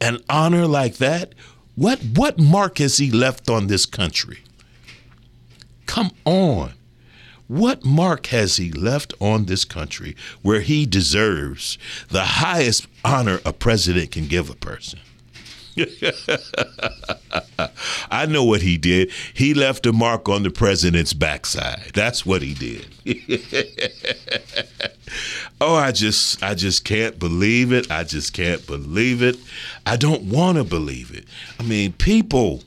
an 0.00 0.18
honor 0.30 0.68
like 0.68 0.98
that, 0.98 1.34
what 1.74 1.98
what 2.14 2.38
mark 2.38 2.78
has 2.78 2.98
he 2.98 3.10
left 3.10 3.50
on 3.50 3.66
this 3.66 3.86
country? 3.86 4.38
Come 5.86 6.12
on. 6.24 6.74
What 7.48 7.84
mark 7.84 8.26
has 8.26 8.58
he 8.58 8.70
left 8.70 9.14
on 9.20 9.46
this 9.46 9.64
country 9.64 10.14
where 10.42 10.60
he 10.60 10.84
deserves 10.84 11.78
the 12.08 12.24
highest 12.24 12.86
honor 13.04 13.40
a 13.44 13.54
president 13.54 14.10
can 14.10 14.26
give 14.26 14.50
a 14.50 14.54
person? 14.54 15.00
I 18.10 18.26
know 18.26 18.44
what 18.44 18.60
he 18.62 18.76
did. 18.76 19.10
He 19.32 19.54
left 19.54 19.86
a 19.86 19.92
mark 19.92 20.28
on 20.28 20.42
the 20.42 20.50
president's 20.50 21.14
backside. 21.14 21.92
That's 21.94 22.26
what 22.26 22.42
he 22.42 22.52
did. 22.52 22.86
oh, 25.60 25.74
I 25.74 25.92
just 25.92 26.42
I 26.42 26.54
just 26.54 26.84
can't 26.84 27.18
believe 27.18 27.72
it. 27.72 27.90
I 27.90 28.04
just 28.04 28.34
can't 28.34 28.66
believe 28.66 29.22
it. 29.22 29.38
I 29.86 29.96
don't 29.96 30.24
want 30.24 30.58
to 30.58 30.64
believe 30.64 31.14
it. 31.14 31.24
I 31.58 31.62
mean, 31.62 31.92
people 31.92 32.62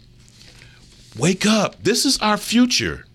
wake 1.18 1.46
up. 1.46 1.84
This 1.84 2.06
is 2.06 2.18
our 2.20 2.38
future. 2.38 3.06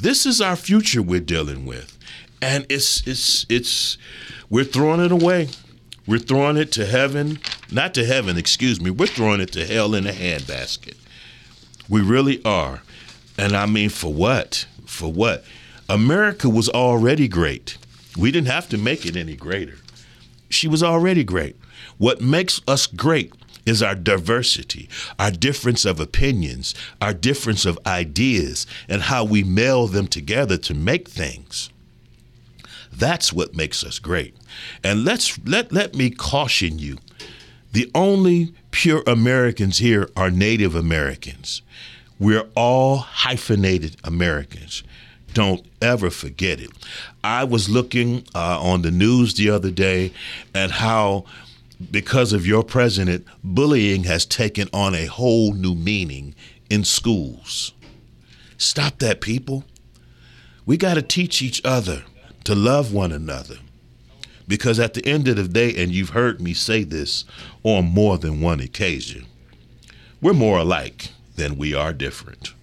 This 0.00 0.26
is 0.26 0.40
our 0.40 0.54
future 0.54 1.02
we're 1.02 1.18
dealing 1.18 1.66
with. 1.66 1.98
And 2.40 2.66
it's 2.68 3.04
it's 3.06 3.44
it's 3.48 3.98
we're 4.48 4.62
throwing 4.64 5.00
it 5.00 5.10
away. 5.10 5.48
We're 6.06 6.20
throwing 6.20 6.56
it 6.56 6.70
to 6.72 6.86
heaven, 6.86 7.40
not 7.72 7.94
to 7.94 8.04
heaven, 8.04 8.38
excuse 8.38 8.80
me. 8.80 8.90
We're 8.90 9.08
throwing 9.08 9.40
it 9.40 9.52
to 9.52 9.66
hell 9.66 9.94
in 9.94 10.06
a 10.06 10.12
handbasket. 10.12 10.96
We 11.88 12.00
really 12.00 12.42
are. 12.44 12.82
And 13.36 13.56
I 13.56 13.66
mean, 13.66 13.90
for 13.90 14.12
what? 14.12 14.66
For 14.86 15.12
what? 15.12 15.44
America 15.88 16.48
was 16.48 16.68
already 16.68 17.26
great. 17.26 17.76
We 18.16 18.30
didn't 18.30 18.48
have 18.48 18.68
to 18.68 18.78
make 18.78 19.04
it 19.04 19.16
any 19.16 19.34
greater. 19.34 19.76
She 20.48 20.68
was 20.68 20.82
already 20.82 21.24
great. 21.24 21.56
What 21.98 22.20
makes 22.20 22.60
us 22.68 22.86
great 22.86 23.32
is 23.68 23.82
our 23.82 23.94
diversity, 23.94 24.88
our 25.18 25.30
difference 25.30 25.84
of 25.84 26.00
opinions, 26.00 26.74
our 27.00 27.14
difference 27.14 27.64
of 27.64 27.78
ideas, 27.86 28.66
and 28.88 29.02
how 29.02 29.24
we 29.24 29.44
meld 29.44 29.92
them 29.92 30.06
together 30.08 30.56
to 30.56 30.74
make 30.74 31.08
things. 31.08 31.70
That's 32.92 33.32
what 33.32 33.54
makes 33.54 33.84
us 33.84 33.98
great. 33.98 34.34
And 34.82 35.04
let's 35.04 35.38
let 35.44 35.70
let 35.72 35.94
me 35.94 36.10
caution 36.10 36.78
you. 36.78 36.98
The 37.72 37.90
only 37.94 38.54
pure 38.70 39.02
Americans 39.06 39.78
here 39.78 40.08
are 40.16 40.30
Native 40.30 40.74
Americans. 40.74 41.62
We're 42.18 42.48
all 42.56 42.96
hyphenated 42.96 43.96
Americans. 44.02 44.82
Don't 45.34 45.64
ever 45.80 46.10
forget 46.10 46.60
it. 46.60 46.70
I 47.22 47.44
was 47.44 47.68
looking 47.68 48.24
uh, 48.34 48.60
on 48.60 48.82
the 48.82 48.90
news 48.90 49.34
the 49.34 49.50
other 49.50 49.70
day 49.70 50.12
at 50.54 50.70
how, 50.70 51.26
because 51.90 52.32
of 52.32 52.46
your 52.46 52.62
president, 52.62 53.24
bullying 53.42 54.04
has 54.04 54.26
taken 54.26 54.68
on 54.72 54.94
a 54.94 55.06
whole 55.06 55.52
new 55.52 55.74
meaning 55.74 56.34
in 56.68 56.84
schools. 56.84 57.72
Stop 58.56 58.98
that, 58.98 59.20
people. 59.20 59.64
We 60.66 60.76
got 60.76 60.94
to 60.94 61.02
teach 61.02 61.40
each 61.40 61.62
other 61.64 62.02
to 62.44 62.54
love 62.54 62.92
one 62.92 63.12
another. 63.12 63.56
Because 64.48 64.80
at 64.80 64.94
the 64.94 65.06
end 65.06 65.28
of 65.28 65.36
the 65.36 65.46
day, 65.46 65.74
and 65.76 65.92
you've 65.92 66.10
heard 66.10 66.40
me 66.40 66.54
say 66.54 66.82
this 66.82 67.24
on 67.62 67.84
more 67.84 68.18
than 68.18 68.40
one 68.40 68.60
occasion, 68.60 69.26
we're 70.20 70.32
more 70.32 70.58
alike 70.58 71.10
than 71.36 71.58
we 71.58 71.74
are 71.74 71.92
different. 71.92 72.54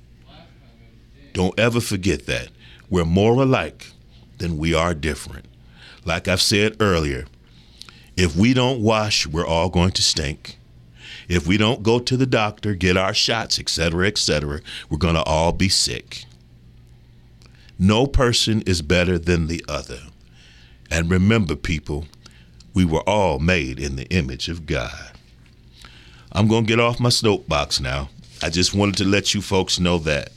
Don't 1.33 1.57
ever 1.59 1.79
forget 1.79 2.25
that. 2.25 2.49
We're 2.89 3.05
more 3.05 3.41
alike 3.41 3.91
than 4.39 4.57
we 4.57 4.73
are 4.73 4.93
different. 4.93 5.45
Like 6.03 6.27
I've 6.27 6.41
said 6.41 6.77
earlier, 6.79 7.25
if 8.17 8.35
we 8.35 8.53
don't 8.53 8.81
wash, 8.81 9.27
we're 9.27 9.45
all 9.45 9.69
going 9.69 9.91
to 9.91 10.01
stink. 10.01 10.57
If 11.27 11.47
we 11.47 11.57
don't 11.57 11.83
go 11.83 11.99
to 11.99 12.17
the 12.17 12.25
doctor, 12.25 12.75
get 12.75 12.97
our 12.97 13.13
shots, 13.13 13.59
etc., 13.59 14.07
etc., 14.07 14.61
we're 14.89 14.97
going 14.97 15.15
to 15.15 15.23
all 15.23 15.51
be 15.51 15.69
sick. 15.69 16.25
No 17.77 18.07
person 18.07 18.61
is 18.61 18.81
better 18.81 19.17
than 19.17 19.47
the 19.47 19.63
other. 19.67 19.99
And 20.89 21.09
remember, 21.09 21.55
people, 21.55 22.05
we 22.73 22.85
were 22.85 23.01
all 23.01 23.39
made 23.39 23.79
in 23.79 23.95
the 23.95 24.07
image 24.09 24.49
of 24.49 24.65
God. 24.65 25.11
I'm 26.31 26.47
going 26.47 26.65
to 26.65 26.67
get 26.67 26.79
off 26.79 26.99
my 26.99 27.09
soapbox 27.09 27.79
now. 27.79 28.09
I 28.43 28.49
just 28.49 28.73
wanted 28.73 28.97
to 28.97 29.05
let 29.05 29.33
you 29.33 29.41
folks 29.41 29.79
know 29.79 29.97
that. 29.99 30.29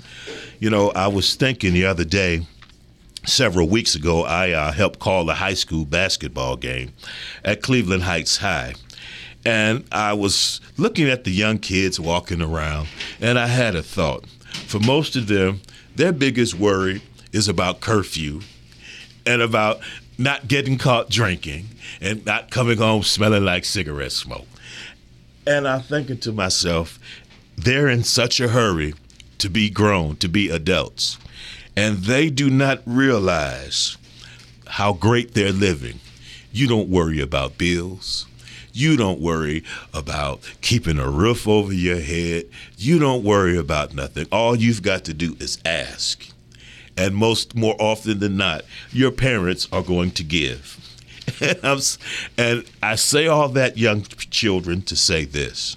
You 0.58 0.70
know, 0.70 0.90
I 0.92 1.08
was 1.08 1.35
thinking 1.35 1.75
the 1.75 1.87
other 1.87 2.04
day, 2.04 2.47
several 3.28 3.68
weeks 3.68 3.94
ago, 3.94 4.25
I 4.25 4.52
uh, 4.52 4.73
helped 4.73 4.99
call 4.99 5.28
a 5.30 5.35
high 5.35 5.54
school 5.54 5.85
basketball 5.85 6.56
game 6.56 6.92
at 7.44 7.62
Cleveland 7.62 8.02
Heights 8.02 8.38
High. 8.38 8.75
And 9.44 9.85
I 9.92 10.12
was 10.14 10.61
looking 10.76 11.08
at 11.08 11.25
the 11.25 11.30
young 11.30 11.58
kids 11.58 12.00
walking 12.00 12.42
around, 12.42 12.88
and 13.20 13.38
I 13.38 13.47
had 13.47 13.76
a 13.76 13.82
thought. 13.82 14.26
For 14.66 14.80
most 14.80 15.16
of 15.16 15.28
them, 15.28 15.61
their 15.94 16.12
biggest 16.12 16.54
worry 16.54 17.02
is 17.32 17.49
about 17.49 17.80
curfew 17.80 18.40
and 19.25 19.42
about 19.42 19.80
not 20.16 20.49
getting 20.49 20.78
caught 20.78 21.08
drinking 21.11 21.66
and 22.00 22.25
not 22.26 22.50
coming 22.50 22.78
home 22.78 23.02
smelling 23.02 23.44
like 23.44 23.64
cigarette 23.64 24.12
smoke. 24.12 24.47
And 25.47 25.66
I'm 25.66 25.82
thinking 25.82 26.18
to 26.18 26.32
myself, 26.32 26.99
they're 27.56 27.88
in 27.88 28.04
such 28.04 28.40
a 28.40 28.49
hurry 28.49 28.94
to 29.38 29.49
be 29.49 29.70
grown, 29.70 30.16
to 30.16 30.28
be 30.28 30.50
adults, 30.50 31.18
and 31.78 31.99
they 31.99 32.28
do 32.28 32.50
not 32.50 32.82
realize 32.87 33.97
how 34.66 34.92
great 34.92 35.35
they're 35.35 35.52
living. 35.52 36.00
You 36.50 36.66
don't 36.66 36.88
worry 36.88 37.20
about 37.20 37.56
bills. 37.56 38.26
You 38.73 38.97
don't 38.97 39.20
worry 39.20 39.62
about 39.94 40.40
keeping 40.61 40.99
a 40.99 41.08
roof 41.08 41.47
over 41.47 41.73
your 41.73 42.00
head. 42.00 42.47
You 42.76 42.99
don't 42.99 43.23
worry 43.23 43.56
about 43.56 43.94
nothing. 43.94 44.26
All 44.32 44.56
you've 44.56 44.82
got 44.82 45.04
to 45.04 45.14
do 45.14 45.37
is 45.38 45.58
ask 45.64 46.28
and 46.97 47.14
most 47.14 47.54
more 47.54 47.76
often 47.78 48.18
than 48.18 48.37
not, 48.37 48.64
your 48.90 49.12
parents 49.12 49.68
are 49.70 49.82
going 49.82 50.11
to 50.11 50.25
give. 50.25 50.76
and, 51.62 51.99
and 52.37 52.64
I 52.82 52.97
say 52.97 53.28
all 53.28 53.49
that, 53.50 53.78
young 53.78 54.02
children, 54.02 54.82
to 54.82 54.97
say 54.97 55.25
this 55.25 55.76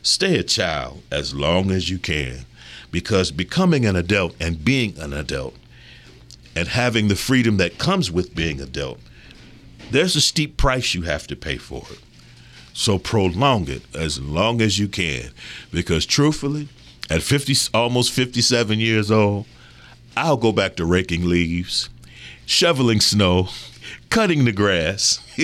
stay 0.00 0.38
a 0.38 0.44
child 0.44 1.02
as 1.10 1.34
long 1.34 1.72
as 1.72 1.90
you 1.90 1.98
can, 1.98 2.46
because 2.90 3.30
becoming 3.30 3.84
an 3.84 3.96
adult 3.96 4.34
and 4.40 4.64
being 4.64 4.98
an 4.98 5.12
adult 5.12 5.54
and 6.56 6.68
having 6.68 7.08
the 7.08 7.16
freedom 7.16 7.56
that 7.58 7.78
comes 7.78 8.10
with 8.10 8.34
being 8.34 8.60
adult, 8.60 8.98
there's 9.90 10.16
a 10.16 10.20
steep 10.20 10.56
price 10.56 10.94
you 10.94 11.02
have 11.02 11.26
to 11.26 11.36
pay 11.36 11.56
for 11.56 11.84
it. 11.90 12.00
So 12.72 12.98
prolong 12.98 13.68
it 13.68 13.82
as 13.94 14.20
long 14.20 14.60
as 14.60 14.78
you 14.78 14.88
can, 14.88 15.30
because 15.72 16.06
truthfully, 16.06 16.68
at 17.10 17.22
50, 17.22 17.70
almost 17.74 18.12
57 18.12 18.78
years 18.78 19.10
old, 19.10 19.46
I'll 20.16 20.36
go 20.36 20.52
back 20.52 20.76
to 20.76 20.84
raking 20.84 21.26
leaves, 21.26 21.88
shoveling 22.46 23.00
snow, 23.00 23.48
cutting 24.10 24.44
the 24.44 24.52
grass, 24.52 25.18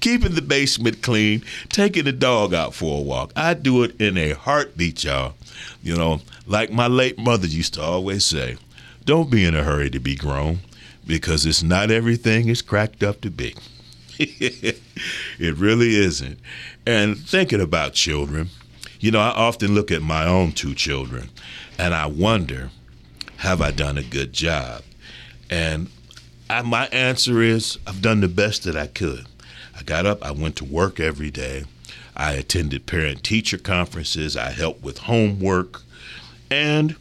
keeping 0.00 0.34
the 0.34 0.44
basement 0.46 1.02
clean, 1.02 1.42
taking 1.68 2.04
the 2.04 2.12
dog 2.12 2.54
out 2.54 2.74
for 2.74 2.98
a 2.98 3.02
walk. 3.02 3.32
I 3.36 3.54
do 3.54 3.82
it 3.82 4.00
in 4.00 4.16
a 4.16 4.32
heartbeat, 4.32 5.04
y'all. 5.04 5.34
You 5.82 5.96
know, 5.96 6.20
like 6.46 6.70
my 6.70 6.86
late 6.86 7.18
mother 7.18 7.46
used 7.46 7.74
to 7.74 7.82
always 7.82 8.24
say, 8.24 8.56
don't 9.04 9.30
be 9.30 9.44
in 9.44 9.54
a 9.54 9.62
hurry 9.62 9.90
to 9.90 10.00
be 10.00 10.16
grown 10.16 10.60
because 11.06 11.44
it's 11.44 11.62
not 11.62 11.90
everything 11.90 12.48
it's 12.48 12.62
cracked 12.62 13.02
up 13.02 13.20
to 13.20 13.30
be. 13.30 13.54
it 14.18 14.78
really 15.38 15.96
isn't. 15.96 16.38
And 16.86 17.18
thinking 17.18 17.60
about 17.60 17.92
children, 17.92 18.48
you 19.00 19.10
know, 19.10 19.20
I 19.20 19.30
often 19.30 19.74
look 19.74 19.90
at 19.90 20.02
my 20.02 20.26
own 20.26 20.52
two 20.52 20.74
children 20.74 21.30
and 21.78 21.94
I 21.94 22.06
wonder 22.06 22.70
have 23.38 23.60
I 23.60 23.72
done 23.72 23.98
a 23.98 24.02
good 24.02 24.32
job? 24.32 24.82
And 25.50 25.88
I, 26.54 26.62
my 26.62 26.86
answer 26.92 27.42
is 27.42 27.78
I've 27.84 28.00
done 28.00 28.20
the 28.20 28.28
best 28.28 28.62
that 28.62 28.76
I 28.76 28.86
could. 28.86 29.26
I 29.76 29.82
got 29.82 30.06
up, 30.06 30.24
I 30.24 30.30
went 30.30 30.54
to 30.56 30.64
work 30.64 31.00
every 31.00 31.32
day. 31.32 31.64
I 32.16 32.34
attended 32.34 32.86
parent 32.86 33.24
teacher 33.24 33.58
conferences, 33.58 34.36
I 34.36 34.50
helped 34.50 34.80
with 34.80 34.98
homework, 34.98 35.82
and 36.52 36.94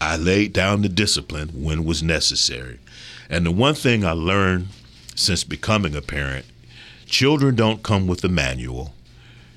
I 0.00 0.16
laid 0.16 0.52
down 0.52 0.82
the 0.82 0.88
discipline 0.88 1.48
when 1.60 1.84
was 1.84 2.04
necessary. 2.04 2.78
And 3.28 3.44
the 3.44 3.50
one 3.50 3.74
thing 3.74 4.04
I 4.04 4.12
learned 4.12 4.68
since 5.16 5.42
becoming 5.42 5.96
a 5.96 6.00
parent 6.00 6.46
children 7.06 7.56
don't 7.56 7.82
come 7.82 8.06
with 8.06 8.22
a 8.22 8.28
manual, 8.28 8.94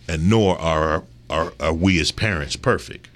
and 0.08 0.32
nor 0.32 0.60
are, 0.60 1.04
are, 1.30 1.54
are 1.60 1.74
we 1.74 2.00
as 2.02 2.12
parents 2.12 2.56
perfect. 2.56 3.08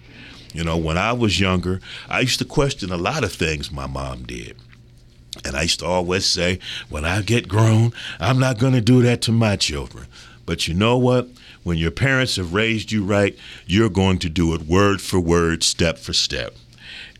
You 0.54 0.66
know, 0.66 0.78
when 0.78 1.00
I 1.00 1.13
was 1.13 1.40
younger, 1.40 1.82
I 2.08 2.20
used 2.20 2.38
to 2.40 2.46
question 2.46 2.92
a 2.92 2.98
lot 2.98 3.24
of 3.24 3.34
things 3.34 3.72
my 3.72 3.88
mom 3.88 4.22
did. 4.22 4.56
And 5.46 5.56
I 5.56 5.64
used 5.64 5.80
to 5.80 5.86
always 5.86 6.26
say, 6.26 6.60
when 6.90 7.06
I 7.06 7.22
get 7.22 7.48
grown, 7.48 7.94
I'm 8.20 8.40
not 8.40 8.60
going 8.60 8.74
to 8.74 8.82
do 8.82 9.02
that 9.04 9.22
to 9.24 9.32
my 9.32 9.56
children. 9.56 10.08
But 10.46 10.68
you 10.68 10.74
know 10.74 10.98
what? 10.98 11.30
When 11.64 11.78
your 11.78 11.92
parents 11.92 12.36
have 12.36 12.54
raised 12.54 12.92
you 12.92 13.04
right, 13.04 13.38
you're 13.66 13.90
going 13.90 14.20
to 14.20 14.30
do 14.30 14.54
it 14.54 14.64
word 14.64 15.02
for 15.02 15.20
word, 15.20 15.64
step 15.64 15.98
for 15.98 16.14
step. 16.14 16.56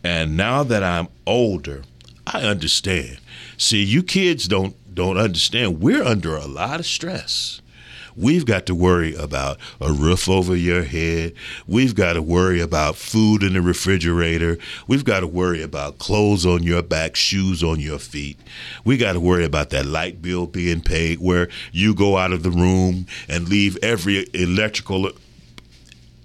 And 0.04 0.36
now 0.36 0.62
that 0.64 0.82
I'm 0.82 1.08
older, 1.26 1.84
I 2.26 2.42
understand. 2.42 3.18
See, 3.56 3.82
you 3.82 4.02
kids 4.02 4.48
don't 4.48 4.76
don't 4.94 5.16
understand. 5.16 5.80
We're 5.80 6.02
under 6.02 6.36
a 6.36 6.46
lot 6.46 6.80
of 6.80 6.86
stress. 6.86 7.62
We've 8.16 8.44
got 8.44 8.66
to 8.66 8.74
worry 8.74 9.14
about 9.14 9.58
a 9.80 9.92
roof 9.92 10.28
over 10.28 10.54
your 10.54 10.82
head. 10.82 11.34
We've 11.66 11.94
got 11.94 12.14
to 12.14 12.22
worry 12.22 12.60
about 12.60 12.96
food 12.96 13.42
in 13.42 13.54
the 13.54 13.62
refrigerator. 13.62 14.58
We've 14.86 15.04
got 15.04 15.20
to 15.20 15.26
worry 15.26 15.62
about 15.62 15.98
clothes 15.98 16.44
on 16.44 16.62
your 16.62 16.82
back, 16.82 17.16
shoes 17.16 17.62
on 17.62 17.80
your 17.80 17.98
feet. 17.98 18.38
We 18.84 18.96
got 18.96 19.14
to 19.14 19.20
worry 19.20 19.44
about 19.44 19.70
that 19.70 19.86
light 19.86 20.20
bill 20.20 20.46
being 20.46 20.80
paid 20.80 21.20
where 21.20 21.48
you 21.72 21.94
go 21.94 22.16
out 22.16 22.32
of 22.32 22.42
the 22.42 22.50
room 22.50 23.06
and 23.28 23.48
leave 23.48 23.78
every 23.82 24.26
electrical 24.34 25.10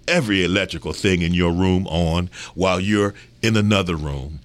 every 0.08 0.44
electrical 0.44 0.94
thing 0.94 1.22
in 1.22 1.34
your 1.34 1.52
room 1.52 1.86
on 1.88 2.30
while 2.56 2.80
you're 2.80 3.14
in 3.42 3.58
another 3.58 3.96
room. 3.96 4.40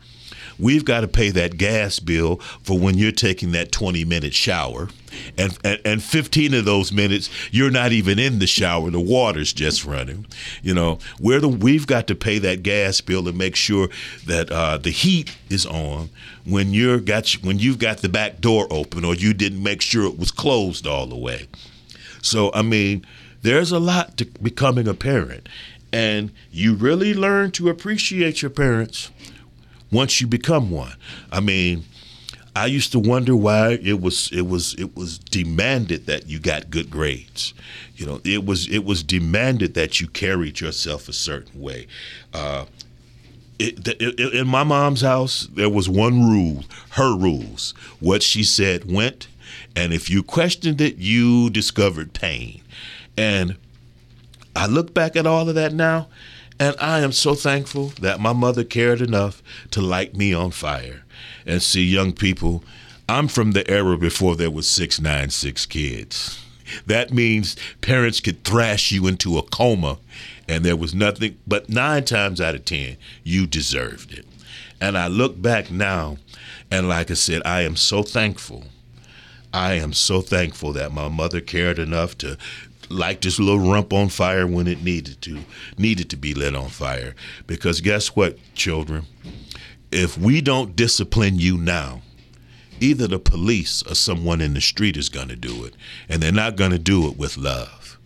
We've 0.59 0.85
got 0.85 1.01
to 1.01 1.09
pay 1.09 1.31
that 1.31 1.57
gas 1.57 1.99
bill 1.99 2.37
for 2.63 2.79
when 2.79 2.99
you're 2.99 3.13
taking 3.13 3.53
that 3.53 3.73
20 3.73 4.05
minute 4.05 4.35
shower. 4.35 4.89
And, 5.37 5.59
and, 5.63 5.81
and 5.85 6.03
15 6.03 6.55
of 6.55 6.65
those 6.65 6.91
minutes, 6.91 7.29
you're 7.51 7.71
not 7.71 7.93
even 7.93 8.19
in 8.19 8.39
the 8.39 8.47
shower. 8.47 8.91
The 8.91 9.01
water's 9.01 9.53
just 9.53 9.85
running. 9.85 10.27
You 10.63 10.75
know, 10.75 10.99
we're 11.21 11.41
the, 11.41 11.49
we've 11.49 11.87
got 11.87 12.07
to 12.07 12.15
pay 12.15 12.39
that 12.39 12.63
gas 12.63 13.01
bill 13.01 13.29
and 13.29 13.37
make 13.37 13.57
sure 13.57 13.89
that 14.27 14.51
uh, 14.51 14.79
the 14.79 14.91
heat 14.91 15.37
is 15.51 15.67
on 15.67 16.09
when 16.45 16.73
you're 16.73 16.99
got 16.99 17.31
when 17.43 17.59
you've 17.59 17.79
got 17.79 17.99
the 17.99 18.09
back 18.09 18.41
door 18.41 18.67
open 18.71 19.05
or 19.05 19.15
you 19.15 19.35
didn't 19.35 19.63
make 19.63 19.83
sure 19.83 20.07
it 20.07 20.19
was 20.19 20.31
closed 20.31 20.87
all 20.87 21.07
the 21.07 21.17
way. 21.17 21.47
So 22.23 22.51
I 22.55 22.63
mean, 22.63 23.05
there's 23.43 23.73
a 23.73 23.79
lot 23.79 24.17
to 24.17 24.25
becoming 24.25 24.89
a 24.89 24.95
parent. 24.95 25.49
And 25.93 26.33
you 26.51 26.75
really 26.75 27.13
learn 27.13 27.51
to 27.53 27.69
appreciate 27.69 28.41
your 28.41 28.51
parents 28.51 29.11
once 29.93 30.21
you 30.21 30.27
become 30.27 30.71
one. 30.71 30.95
I 31.31 31.41
mean, 31.41 31.85
I 32.55 32.67
used 32.67 32.93
to 32.93 32.99
wonder 32.99 33.35
why 33.35 33.79
it 33.83 34.01
was 34.01 34.31
it 34.33 34.47
was 34.47 34.75
it 34.75 34.97
was 34.97 35.19
demanded 35.19 36.07
that 36.07 36.29
you 36.29 36.39
got 36.39 36.71
good 36.71 36.91
grades. 36.91 37.55
You 37.97 38.07
know, 38.07 38.21
it 38.25 38.45
was 38.45 38.69
it 38.69 38.85
was 38.85 39.03
demanded 39.03 39.75
that 39.75 40.01
you 40.01 40.09
carried 40.09 40.61
yourself 40.61 41.09
a 41.09 41.13
certain 41.13 41.61
way. 41.61 41.87
Uh, 42.35 42.67
it, 43.59 43.87
it, 43.87 44.35
in 44.35 44.49
my 44.49 44.65
mom's 44.65 45.03
house, 45.03 45.49
there 45.55 45.71
was 45.71 45.89
one 45.89 46.29
rule, 46.29 46.65
her 46.91 47.17
rules. 47.17 47.75
What 48.01 48.23
she 48.23 48.43
said 48.43 48.91
went, 48.91 49.29
and 49.77 49.93
if 49.93 50.11
you 50.11 50.23
questioned 50.23 50.81
it, 50.81 50.97
you 50.97 51.49
discovered 51.49 52.13
pain. 52.13 52.63
And 53.17 53.57
I 54.57 54.67
look 54.67 54.93
back 54.93 55.17
at 55.17 55.27
all 55.27 55.49
of 55.49 55.55
that 55.55 55.73
now, 55.73 56.09
and 56.59 56.77
I 56.81 57.01
am 57.01 57.13
so 57.13 57.35
thankful 57.35 57.89
that 58.01 58.21
my 58.21 58.33
mother 58.33 58.65
cared 58.65 59.01
enough 59.01 59.43
to 59.71 59.81
light 59.81 60.17
me 60.17 60.33
on 60.33 60.51
fire. 60.51 61.03
And 61.47 61.63
see, 61.63 61.85
young 61.85 62.13
people, 62.13 62.63
I'm 63.09 63.29
from 63.29 63.53
the 63.53 63.69
era 63.71 63.97
before 63.99 64.37
there 64.37 64.51
was 64.51 64.69
696 64.69 65.67
kids. 65.67 66.39
That 66.87 67.13
means 67.13 67.57
parents 67.81 68.21
could 68.21 68.45
thrash 68.45 68.93
you 68.93 69.07
into 69.07 69.39
a 69.39 69.43
coma, 69.43 69.99
and 70.49 70.65
there 70.65 70.77
was 70.77 70.95
nothing, 70.95 71.37
but 71.47 71.69
nine 71.69 72.05
times 72.05 72.41
out 72.41 72.55
of 72.55 72.65
10, 72.65 72.97
you 73.23 73.47
deserved 73.47 74.13
it. 74.13 74.27
And 74.81 74.97
I 74.97 75.09
look 75.09 75.41
back 75.41 75.71
now, 75.71 76.19
and 76.71 76.89
like 76.89 77.11
I 77.11 77.15
said, 77.15 77.43
I 77.45 77.63
am 77.63 77.77
so 77.77 78.03
thankful. 78.03 78.65
I 79.53 79.75
am 79.75 79.93
so 79.93 80.23
thankful 80.23 80.73
that 80.73 80.93
my 80.93 81.09
mother 81.09 81.41
cared 81.41 81.79
enough 81.79 82.17
to 82.19 82.39
light 82.93 83.23
this 83.23 83.39
little 83.39 83.71
rump 83.71 83.93
on 83.93 84.09
fire 84.09 84.47
when 84.47 84.67
it 84.67 84.83
needed 84.83 85.21
to 85.23 85.39
needed 85.79 86.11
to 86.11 86.17
be 86.17 86.35
lit 86.35 86.55
on 86.55 86.69
fire. 86.69 87.15
Because 87.47 87.81
guess 87.81 88.15
what 88.15 88.39
children? 88.55 89.07
If 89.91 90.17
we 90.17 90.41
don't 90.41 90.77
discipline 90.77 91.39
you 91.39 91.59
now 91.59 92.03
either 92.83 93.07
the 93.07 93.19
police 93.19 93.83
or 93.85 93.95
someone 93.95 94.41
in 94.41 94.55
the 94.55 94.61
street 94.61 94.97
is 94.97 95.09
going 95.09 95.29
to 95.29 95.37
do 95.37 95.65
it 95.65 95.75
and 96.09 96.21
they're 96.21 96.33
not 96.33 96.57
going 96.57 96.73
to 96.73 96.79
do 96.79 97.07
it 97.07 97.17
with 97.17 97.37
love. 97.37 97.99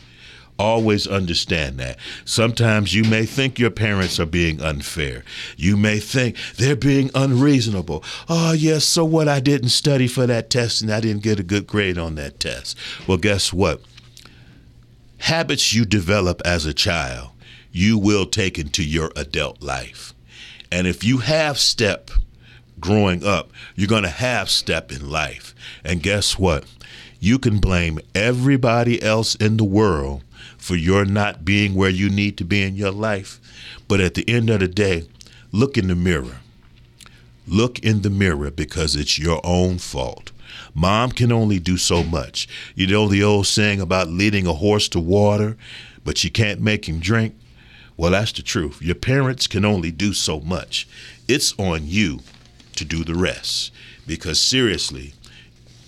Always 0.58 1.06
understand 1.06 1.78
that. 1.78 1.98
Sometimes 2.24 2.94
you 2.94 3.04
may 3.04 3.26
think 3.26 3.58
your 3.58 3.70
parents 3.70 4.18
are 4.18 4.26
being 4.26 4.60
unfair. 4.62 5.22
You 5.56 5.76
may 5.76 5.98
think 5.98 6.36
they're 6.56 6.76
being 6.76 7.10
unreasonable. 7.14 8.02
Oh 8.28 8.52
yes 8.52 8.84
so 8.84 9.04
what? 9.04 9.28
I 9.28 9.40
didn't 9.40 9.68
study 9.68 10.08
for 10.08 10.26
that 10.26 10.48
test 10.48 10.80
and 10.80 10.90
i 10.90 11.00
didn't 11.00 11.22
get 11.22 11.40
a 11.40 11.42
good 11.42 11.66
grade 11.66 11.98
on 11.98 12.14
that 12.14 12.40
test. 12.40 12.76
Well 13.06 13.18
guess 13.18 13.52
what 13.52 13.82
habits 15.18 15.72
you 15.72 15.84
develop 15.84 16.42
as 16.44 16.66
a 16.66 16.74
child, 16.74 17.30
you 17.72 17.98
will 17.98 18.26
take 18.26 18.58
into 18.58 18.82
your 18.82 19.12
adult 19.16 19.62
life. 19.62 20.14
And 20.70 20.86
if 20.86 21.04
you 21.04 21.18
have 21.18 21.58
step 21.58 22.10
growing 22.80 23.24
up, 23.24 23.50
you're 23.74 23.88
going 23.88 24.02
to 24.02 24.08
have 24.08 24.50
step 24.50 24.92
in 24.92 25.10
life. 25.10 25.54
And 25.84 26.02
guess 26.02 26.38
what? 26.38 26.64
You 27.20 27.38
can 27.38 27.58
blame 27.58 27.98
everybody 28.14 29.02
else 29.02 29.34
in 29.34 29.56
the 29.56 29.64
world 29.64 30.22
for 30.58 30.76
your 30.76 31.04
not 31.04 31.44
being 31.44 31.74
where 31.74 31.90
you 31.90 32.08
need 32.10 32.36
to 32.38 32.44
be 32.44 32.62
in 32.62 32.76
your 32.76 32.90
life. 32.90 33.40
But 33.88 34.00
at 34.00 34.14
the 34.14 34.28
end 34.28 34.50
of 34.50 34.60
the 34.60 34.68
day, 34.68 35.08
look 35.52 35.78
in 35.78 35.88
the 35.88 35.94
mirror. 35.94 36.38
Look 37.46 37.78
in 37.78 38.02
the 38.02 38.10
mirror 38.10 38.50
because 38.50 38.96
it's 38.96 39.18
your 39.18 39.40
own 39.44 39.78
fault. 39.78 40.32
Mom 40.76 41.10
can 41.10 41.32
only 41.32 41.58
do 41.58 41.78
so 41.78 42.04
much. 42.04 42.46
You 42.74 42.86
know 42.86 43.08
the 43.08 43.22
old 43.22 43.46
saying 43.46 43.80
about 43.80 44.08
leading 44.08 44.46
a 44.46 44.52
horse 44.52 44.90
to 44.90 45.00
water, 45.00 45.56
but 46.04 46.22
you 46.22 46.30
can't 46.30 46.60
make 46.60 46.86
him 46.86 47.00
drink? 47.00 47.34
Well, 47.96 48.10
that's 48.10 48.32
the 48.32 48.42
truth. 48.42 48.82
Your 48.82 48.94
parents 48.94 49.46
can 49.46 49.64
only 49.64 49.90
do 49.90 50.12
so 50.12 50.40
much. 50.40 50.86
It's 51.26 51.54
on 51.58 51.86
you 51.86 52.20
to 52.74 52.84
do 52.84 53.04
the 53.04 53.14
rest. 53.14 53.72
Because 54.06 54.38
seriously, 54.38 55.14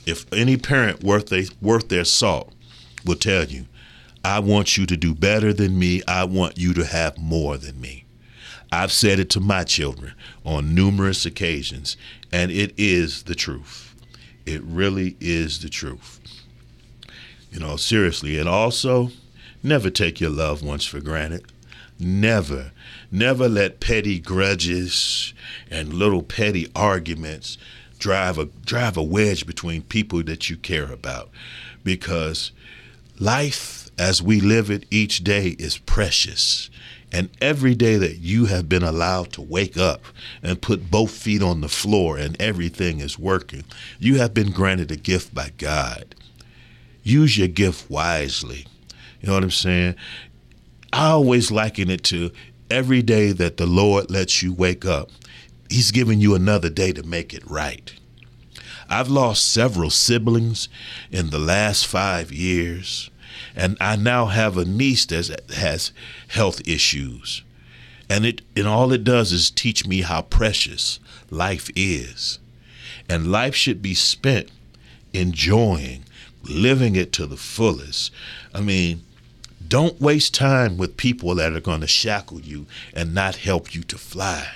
if 0.07 0.24
any 0.33 0.57
parent 0.57 1.05
worth 1.05 1.27
they, 1.27 1.48
worth 1.61 1.90
their 1.90 2.07
salt 2.07 2.55
will 3.05 3.16
tell 3.16 3.44
you, 3.44 3.66
I 4.24 4.38
want 4.38 4.79
you 4.79 4.87
to 4.87 4.96
do 4.96 5.14
better 5.14 5.53
than 5.53 5.79
me. 5.79 6.01
I 6.09 6.24
want 6.24 6.57
you 6.57 6.72
to 6.72 6.87
have 6.87 7.18
more 7.18 7.59
than 7.59 7.79
me. 7.79 8.07
I've 8.72 8.92
said 8.92 9.18
it 9.18 9.29
to 9.31 9.40
my 9.40 9.64
children 9.64 10.14
on 10.46 10.74
numerous 10.74 11.27
occasions, 11.27 11.98
and 12.33 12.51
it 12.51 12.72
is 12.79 13.24
the 13.24 13.35
truth. 13.35 13.88
It 14.48 14.62
really 14.64 15.14
is 15.20 15.61
the 15.61 15.68
truth. 15.68 16.20
You 17.52 17.61
know, 17.61 17.76
seriously. 17.76 18.38
And 18.38 18.48
also, 18.48 19.11
never 19.62 19.90
take 19.90 20.20
your 20.20 20.30
loved 20.30 20.64
ones 20.64 20.87
for 20.87 21.00
granted. 21.00 21.44
Never, 22.00 22.72
never 23.11 23.46
let 23.46 23.80
petty 23.80 24.18
grudges 24.18 25.34
and 25.70 25.92
little 25.92 26.22
petty 26.22 26.66
arguments 26.74 27.58
drive 27.98 28.38
a 28.38 28.46
drive 28.64 28.96
a 28.96 29.02
wedge 29.02 29.46
between 29.46 29.82
people 29.82 30.22
that 30.22 30.48
you 30.48 30.56
care 30.56 30.90
about 30.90 31.28
because 31.84 32.52
life 33.18 33.88
as 33.98 34.22
we 34.22 34.40
live 34.40 34.70
it 34.70 34.87
each 34.90 35.24
day 35.24 35.48
is 35.58 35.76
precious 35.78 36.70
and 37.12 37.31
every 37.40 37.75
day 37.75 37.97
that 37.97 38.18
you 38.18 38.47
have 38.47 38.68
been 38.68 38.83
allowed 38.83 39.33
to 39.33 39.42
wake 39.42 39.77
up 39.77 40.03
and 40.42 40.61
put 40.61 40.90
both 40.90 41.11
feet 41.11 41.42
on 41.42 41.61
the 41.61 41.68
floor 41.68 42.18
and 42.18 42.40
everything 42.40 43.01
is 43.01 43.18
working, 43.18 43.64
you 43.99 44.18
have 44.18 44.35
been 44.35 44.51
granted 44.51 44.90
a 44.90 44.97
gift 44.97 45.35
by 45.35 45.51
God. 45.57 46.14
Use 47.03 47.38
your 47.38 47.49
gift 47.49 47.90
wisely. 47.90 48.66
You 49.21 49.29
know 49.29 49.35
what 49.35 49.42
I'm 49.42 49.51
saying? 49.51 49.94
I 50.92 51.09
always 51.09 51.51
liken 51.51 51.90
it 51.90 52.05
to 52.05 52.31
every 52.71 53.03
day 53.03 53.33
that 53.33 53.57
the 53.57 53.66
Lord 53.66 54.11
lets 54.11 54.42
you 54.42 54.53
wake 54.53 54.85
up, 54.85 55.11
He's 55.71 55.90
giving 55.90 56.21
you 56.21 56.35
another 56.35 56.71
day 56.71 56.92
to 56.92 57.03
make 57.03 57.35
it 57.35 57.49
right. 57.49 57.92
I've 58.88 59.09
lost 59.09 59.53
several 59.53 59.90
siblings 59.90 60.68
in 61.11 61.29
the 61.29 61.38
last 61.38 61.87
five 61.87 62.33
years. 62.33 63.11
And 63.55 63.77
I 63.81 63.96
now 63.96 64.27
have 64.27 64.57
a 64.57 64.64
niece 64.64 65.07
that 65.07 65.51
has 65.51 65.92
health 66.29 66.66
issues. 66.66 67.42
And 68.11 68.24
it 68.24 68.42
and 68.57 68.66
all 68.66 68.92
it 68.92 69.05
does 69.05 69.33
is 69.33 69.51
teach 69.51 69.87
me 69.87 70.03
how 70.03 70.22
precious 70.22 70.98
life 71.31 71.70
is. 71.77 72.38
And 73.09 73.31
life 73.31 73.55
should 73.55 73.83
be 73.83 73.94
spent 73.94 74.51
enjoying, 75.12 76.05
living 76.42 76.96
it 76.96 77.12
to 77.14 77.27
the 77.27 77.37
fullest. 77.37 78.12
I 78.55 78.61
mean, 78.61 79.03
don't 79.66 80.01
waste 80.01 80.35
time 80.35 80.77
with 80.77 80.96
people 80.96 81.35
that 81.35 81.53
are 81.53 81.61
going 81.61 81.81
to 81.81 81.87
shackle 81.87 82.40
you 82.40 82.66
and 82.94 83.14
not 83.14 83.37
help 83.37 83.74
you 83.74 83.83
to 83.83 83.98
fly. 83.98 84.46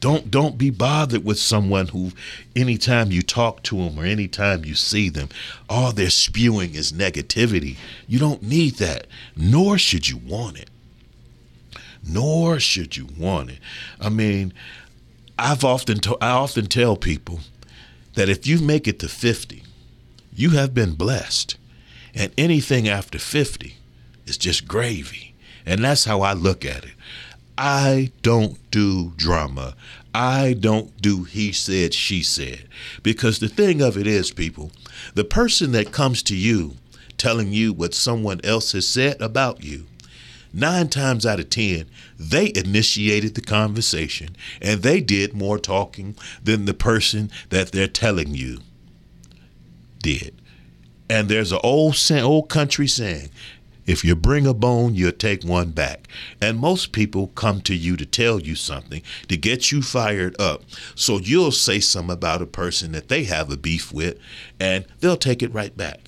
Don't 0.00 0.30
don't 0.30 0.58
be 0.58 0.70
bothered 0.70 1.24
with 1.24 1.38
someone 1.38 1.88
who 1.88 2.12
anytime 2.54 3.10
you 3.10 3.22
talk 3.22 3.62
to 3.64 3.76
them 3.76 3.98
or 3.98 4.04
anytime 4.04 4.64
you 4.64 4.74
see 4.74 5.08
them, 5.08 5.28
all 5.68 5.92
they're 5.92 6.10
spewing 6.10 6.74
is 6.74 6.92
negativity. 6.92 7.76
You 8.06 8.18
don't 8.18 8.42
need 8.42 8.74
that, 8.74 9.06
nor 9.36 9.78
should 9.78 10.08
you 10.08 10.18
want 10.18 10.58
it. 10.58 10.68
Nor 12.06 12.60
should 12.60 12.96
you 12.98 13.08
want 13.18 13.50
it. 13.50 13.58
I 13.98 14.10
mean, 14.10 14.52
I've 15.38 15.64
often 15.64 15.98
to, 16.00 16.16
I 16.20 16.30
often 16.30 16.66
tell 16.66 16.96
people 16.96 17.40
that 18.14 18.28
if 18.28 18.46
you 18.46 18.58
make 18.58 18.86
it 18.86 18.98
to 19.00 19.08
50, 19.08 19.62
you 20.34 20.50
have 20.50 20.74
been 20.74 20.94
blessed. 20.94 21.56
And 22.14 22.32
anything 22.38 22.88
after 22.88 23.18
50 23.18 23.76
is 24.26 24.38
just 24.38 24.68
gravy. 24.68 25.34
And 25.66 25.82
that's 25.82 26.04
how 26.04 26.20
I 26.22 26.32
look 26.32 26.64
at 26.64 26.84
it. 26.84 26.92
I 27.56 28.12
don't 28.22 28.58
do 28.70 29.12
drama. 29.16 29.74
I 30.14 30.54
don't 30.58 31.00
do 31.00 31.24
he 31.24 31.52
said, 31.52 31.94
she 31.94 32.22
said. 32.22 32.68
Because 33.02 33.38
the 33.38 33.48
thing 33.48 33.80
of 33.80 33.96
it 33.96 34.06
is, 34.06 34.30
people, 34.30 34.72
the 35.14 35.24
person 35.24 35.72
that 35.72 35.92
comes 35.92 36.22
to 36.24 36.36
you 36.36 36.76
telling 37.16 37.52
you 37.52 37.72
what 37.72 37.94
someone 37.94 38.40
else 38.44 38.72
has 38.72 38.86
said 38.86 39.20
about 39.20 39.62
you, 39.62 39.86
nine 40.52 40.88
times 40.88 41.24
out 41.24 41.40
of 41.40 41.50
ten, 41.50 41.86
they 42.18 42.52
initiated 42.54 43.34
the 43.34 43.40
conversation 43.40 44.36
and 44.60 44.82
they 44.82 45.00
did 45.00 45.34
more 45.34 45.58
talking 45.58 46.16
than 46.42 46.64
the 46.64 46.74
person 46.74 47.30
that 47.50 47.72
they're 47.72 47.86
telling 47.88 48.34
you 48.34 48.60
did. 50.02 50.34
And 51.08 51.28
there's 51.28 51.52
an 51.52 51.60
old 51.62 51.96
old 52.10 52.48
country 52.48 52.86
saying, 52.88 53.30
if 53.86 54.04
you 54.04 54.16
bring 54.16 54.46
a 54.46 54.54
bone, 54.54 54.94
you'll 54.94 55.12
take 55.12 55.44
one 55.44 55.70
back. 55.70 56.08
And 56.40 56.58
most 56.58 56.92
people 56.92 57.28
come 57.28 57.60
to 57.62 57.74
you 57.74 57.96
to 57.96 58.06
tell 58.06 58.40
you 58.40 58.54
something, 58.54 59.02
to 59.28 59.36
get 59.36 59.70
you 59.70 59.82
fired 59.82 60.40
up. 60.40 60.62
So 60.94 61.18
you'll 61.18 61.52
say 61.52 61.80
something 61.80 62.12
about 62.12 62.42
a 62.42 62.46
person 62.46 62.92
that 62.92 63.08
they 63.08 63.24
have 63.24 63.50
a 63.50 63.56
beef 63.56 63.92
with, 63.92 64.18
and 64.58 64.86
they'll 65.00 65.16
take 65.16 65.42
it 65.42 65.52
right 65.52 65.76
back. 65.76 66.00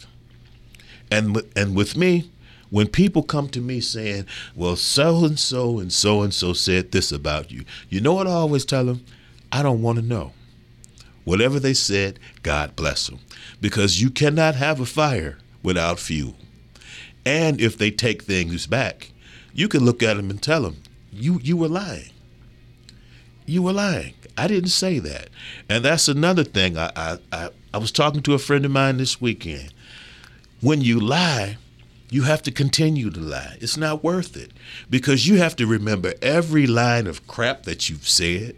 And, 1.11 1.43
and 1.55 1.77
with 1.77 1.97
me, 1.97 2.31
when 2.71 2.89
people 2.89 3.23
come 3.23 3.49
to 3.51 3.61
me 3.61 3.81
saying, 3.81 4.27
well, 4.55 4.77
so 4.77 5.25
and 5.25 5.39
so 5.39 5.79
and 5.79 5.93
so 5.93 6.23
and 6.23 6.35
so 6.35 6.53
said 6.53 6.93
this 6.93 7.13
about 7.13 7.51
you, 7.51 7.65
you 7.89 8.01
know 8.01 8.15
what 8.15 8.27
I 8.27 8.33
always 8.33 8.65
tell 8.65 8.87
them? 8.87 9.05
I 9.53 9.63
don't 9.63 9.83
want 9.83 9.99
to 9.99 10.05
know. 10.05 10.33
Whatever 11.25 11.61
they 11.61 11.75
said, 11.75 12.19
God 12.43 12.75
bless 12.75 13.07
them. 13.07 13.21
Because 13.61 14.01
you 14.01 14.11
cannot 14.11 14.55
have 14.55 14.81
a 14.81 14.87
fire 14.87 15.39
without 15.63 15.99
fuel. 15.99 16.37
And 17.27 17.61
if 17.61 17.77
they 17.77 17.91
take 17.91 18.23
things 18.23 18.69
back, 18.69 19.11
you 19.53 19.67
can 19.67 19.85
look 19.85 20.03
at 20.03 20.17
them 20.17 20.31
and 20.31 20.41
tell 20.41 20.63
them, 20.63 20.77
you, 21.13 21.41
you 21.43 21.57
were 21.57 21.69
lying. 21.69 22.11
You 23.47 23.63
were 23.63 23.73
lying. 23.73 24.15
I 24.39 24.47
didn't 24.47 24.71
say 24.71 25.01
that. 25.01 25.29
And 25.69 25.85
that's 25.85 26.07
another 26.07 26.45
thing. 26.45 26.79
I, 26.79 26.93
I, 26.95 27.19
I, 27.33 27.49
I 27.75 27.79
was 27.79 27.91
talking 27.91 28.23
to 28.23 28.35
a 28.35 28.39
friend 28.39 28.65
of 28.65 28.71
mine 28.71 28.99
this 28.99 29.21
weekend. 29.21 29.73
When 30.61 30.81
you 30.83 31.01
lie, 31.01 31.57
you 32.11 32.23
have 32.23 32.43
to 32.45 32.53
continue 32.53 33.11
to 33.11 33.21
lie. 33.21 33.57
It's 33.61 33.77
not 33.77 34.05
worth 34.05 34.37
it 34.37 34.53
because 34.89 35.27
you 35.27 35.39
have 35.39 35.57
to 35.57 35.67
remember 35.67 36.15
every 36.23 36.67
line 36.67 37.09
of 37.09 37.27
crap 37.27 37.65
that 37.65 37.91
you've 37.91 38.09
said. 38.09 38.57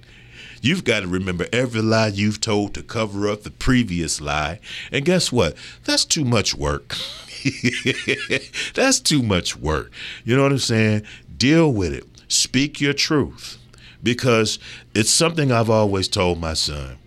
You've 0.61 0.85
got 0.85 1.01
to 1.01 1.07
remember 1.07 1.47
every 1.53 1.81
lie 1.81 2.09
you've 2.09 2.41
told 2.41 2.75
to 2.75 2.83
cover 2.83 3.29
up 3.29 3.45
the 3.45 3.51
previous 3.51 4.21
lie. 4.21 4.61
And 4.93 5.05
guess 5.05 5.33
what? 5.33 5.57
That's 5.85 6.05
too 6.05 6.25
much 6.25 6.55
work. 6.55 6.97
That's 8.75 9.01
too 9.01 9.23
much 9.23 9.57
work. 9.57 9.93
You 10.25 10.37
know 10.37 10.43
what 10.43 10.53
I'm 10.53 10.59
saying? 10.59 11.03
Deal 11.37 11.73
with 11.73 11.93
it. 11.93 12.05
Speak 12.29 12.81
your 12.81 12.93
truth 12.93 13.59
because 14.03 14.59
it's 14.95 15.11
something 15.11 15.51
I've 15.51 15.71
always 15.71 16.09
told 16.09 16.41
my 16.41 16.55
son. 16.55 16.99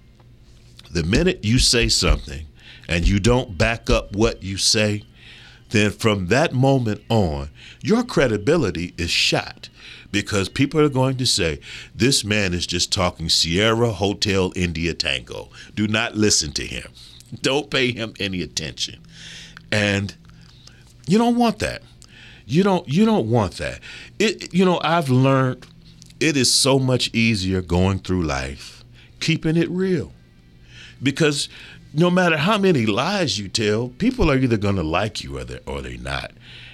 The 0.91 1.03
minute 1.03 1.43
you 1.43 1.59
say 1.59 1.87
something 1.87 2.45
and 2.87 3.07
you 3.07 3.19
don't 3.19 3.57
back 3.57 3.89
up 3.89 4.15
what 4.15 4.43
you 4.43 4.57
say, 4.57 5.03
then 5.69 5.91
from 5.91 6.27
that 6.27 6.53
moment 6.53 7.01
on, 7.09 7.49
your 7.81 8.03
credibility 8.03 8.93
is 8.97 9.09
shot 9.09 9.69
because 10.11 10.49
people 10.49 10.81
are 10.81 10.89
going 10.89 11.17
to 11.17 11.25
say, 11.25 11.59
This 11.95 12.23
man 12.23 12.53
is 12.53 12.67
just 12.67 12.91
talking 12.91 13.29
Sierra 13.29 13.91
Hotel 13.91 14.51
India 14.55 14.93
Tango. 14.93 15.49
Do 15.75 15.87
not 15.87 16.15
listen 16.15 16.51
to 16.53 16.65
him. 16.65 16.91
Don't 17.41 17.71
pay 17.71 17.93
him 17.93 18.13
any 18.19 18.41
attention. 18.41 18.99
And 19.71 20.15
you 21.07 21.17
don't 21.17 21.35
want 21.35 21.59
that. 21.59 21.81
You 22.45 22.63
don't 22.63 22.87
you 22.87 23.05
don't 23.05 23.29
want 23.29 23.57
that. 23.57 23.79
It 24.19 24.53
you 24.53 24.65
know, 24.65 24.79
I've 24.83 25.09
learned 25.09 25.65
it 26.19 26.37
is 26.37 26.53
so 26.53 26.77
much 26.77 27.09
easier 27.13 27.61
going 27.61 27.99
through 27.99 28.23
life 28.23 28.81
keeping 29.21 29.55
it 29.55 29.69
real. 29.69 30.11
Because 31.01 31.47
no 31.93 32.09
matter 32.09 32.37
how 32.37 32.57
many 32.57 32.85
lies 32.85 33.39
you 33.39 33.47
tell, 33.47 33.89
people 33.89 34.29
are 34.29 34.37
either 34.37 34.57
going 34.57 34.75
to 34.75 34.83
like 34.83 35.23
you 35.23 35.37
or 35.37 35.45
they 35.45 35.59
or 35.65 35.81
they're 35.81 35.97
not. 35.97 36.31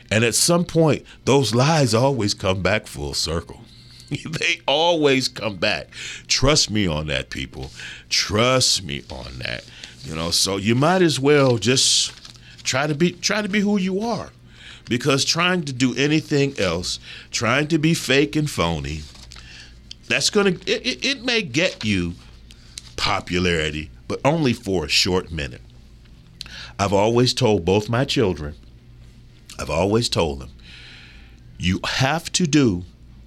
And 0.09 0.23
at 0.23 0.35
some 0.35 0.65
point, 0.65 1.05
those 1.25 1.53
lies 1.53 1.93
always 1.93 2.33
come 2.33 2.63
back 2.63 2.87
full 2.87 3.13
circle. 3.13 3.61
they 4.09 4.61
always 4.65 5.27
come 5.27 5.57
back. 5.57 5.89
Trust 6.27 6.71
me 6.71 6.87
on 6.87 7.07
that, 7.07 7.29
people. 7.29 7.71
Trust 8.09 8.83
me 8.83 9.03
on 9.09 9.39
that. 9.39 9.65
You 10.03 10.15
know, 10.15 10.31
so 10.31 10.55
you 10.55 10.75
might 10.75 11.01
as 11.01 11.19
well 11.19 11.57
just 11.57 12.11
try 12.67 12.85
to 12.85 12.93
be 12.93 13.11
try 13.13 13.41
to 13.41 13.49
be 13.49 13.61
who 13.61 13.77
you 13.77 14.01
are. 14.01 14.29
Because 14.85 15.25
trying 15.25 15.63
to 15.63 15.73
do 15.73 15.95
anything 15.95 16.57
else, 16.59 16.99
trying 17.31 17.67
to 17.69 17.77
be 17.77 17.93
fake 17.93 18.35
and 18.35 18.49
phony, 18.49 19.01
that's 20.07 20.29
gonna 20.29 20.51
it, 20.65 20.85
it, 20.85 21.05
it 21.05 21.23
may 21.23 21.41
get 21.41 21.83
you 21.83 22.13
popularity, 22.95 23.89
but 24.07 24.19
only 24.23 24.53
for 24.53 24.85
a 24.85 24.89
short 24.89 25.31
minute. 25.31 25.61
I've 26.79 26.93
always 26.93 27.33
told 27.33 27.65
both 27.65 27.89
my 27.89 28.05
children, 28.05 28.55
I've 29.59 29.69
always 29.69 30.09
told 30.09 30.39
them, 30.39 30.51
you 31.57 31.79
have 31.83 32.31
to 32.33 32.45
do 32.45 32.83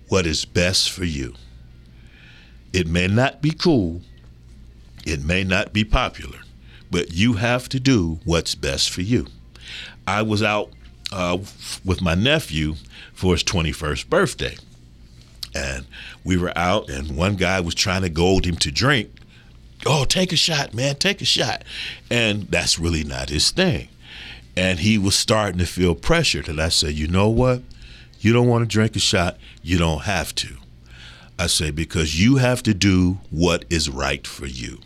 what 0.09 0.27
is 0.27 0.45
best 0.45 0.91
for 0.91 1.05
you. 1.05 1.35
It 2.73 2.87
may 2.87 3.09
not 3.09 3.43
be 3.43 3.51
cool, 3.51 4.03
it 5.05 5.25
may 5.25 5.43
not 5.43 5.73
be 5.73 5.85
popular, 5.85 6.39
but 6.91 7.13
you 7.13 7.35
have 7.35 7.69
to 7.71 7.81
do 7.81 8.21
what's 8.25 8.55
best 8.55 8.91
for 8.91 9.03
you. 9.03 9.27
I 10.07 10.23
was 10.23 10.43
out 10.43 10.71
uh, 11.13 11.39
with 11.85 12.03
my 12.03 12.15
nephew 12.15 12.75
for 13.13 13.33
his 13.33 13.45
21st 13.45 14.09
birthday. 14.09 14.57
And 15.55 15.87
we 16.25 16.37
were 16.37 16.57
out, 16.57 16.89
and 16.89 17.17
one 17.17 17.35
guy 17.35 17.61
was 17.61 17.75
trying 17.75 18.03
to 18.03 18.09
goad 18.09 18.45
him 18.45 18.57
to 18.57 18.71
drink 18.71 19.11
oh, 19.87 20.05
take 20.05 20.33
a 20.33 20.37
shot, 20.37 20.75
man, 20.75 20.97
take 20.97 21.21
a 21.21 21.25
shot. 21.25 21.65
And 22.11 22.45
that's 22.45 22.79
really 22.79 23.05
not 23.05 23.29
his 23.29 23.51
thing. 23.51 23.89
And 24.57 24.81
he 24.81 24.99
was 24.99 25.17
starting 25.17 25.59
to 25.59 25.67
feel 25.67 25.95
pressured. 25.95 26.49
And 26.49 26.61
I 26.61 26.69
said, 26.69 26.95
you 26.95 27.07
know 27.07 27.29
what? 27.29 27.63
You 28.21 28.33
don't 28.33 28.49
want 28.49 28.63
to 28.63 28.69
drink 28.69 28.97
a 28.97 29.01
shot, 29.01 29.39
you 29.63 29.79
don't 29.79 30.03
have 30.03 30.35
to. 30.37 30.57
I 31.39 31.47
say, 31.47 31.71
because 31.71 32.21
you 32.21 32.37
have 32.37 32.63
to 32.65 32.75
do 32.75 33.19
what 33.31 33.65
is 33.71 33.89
right 33.89 34.27
for 34.27 34.47
you 34.47 34.81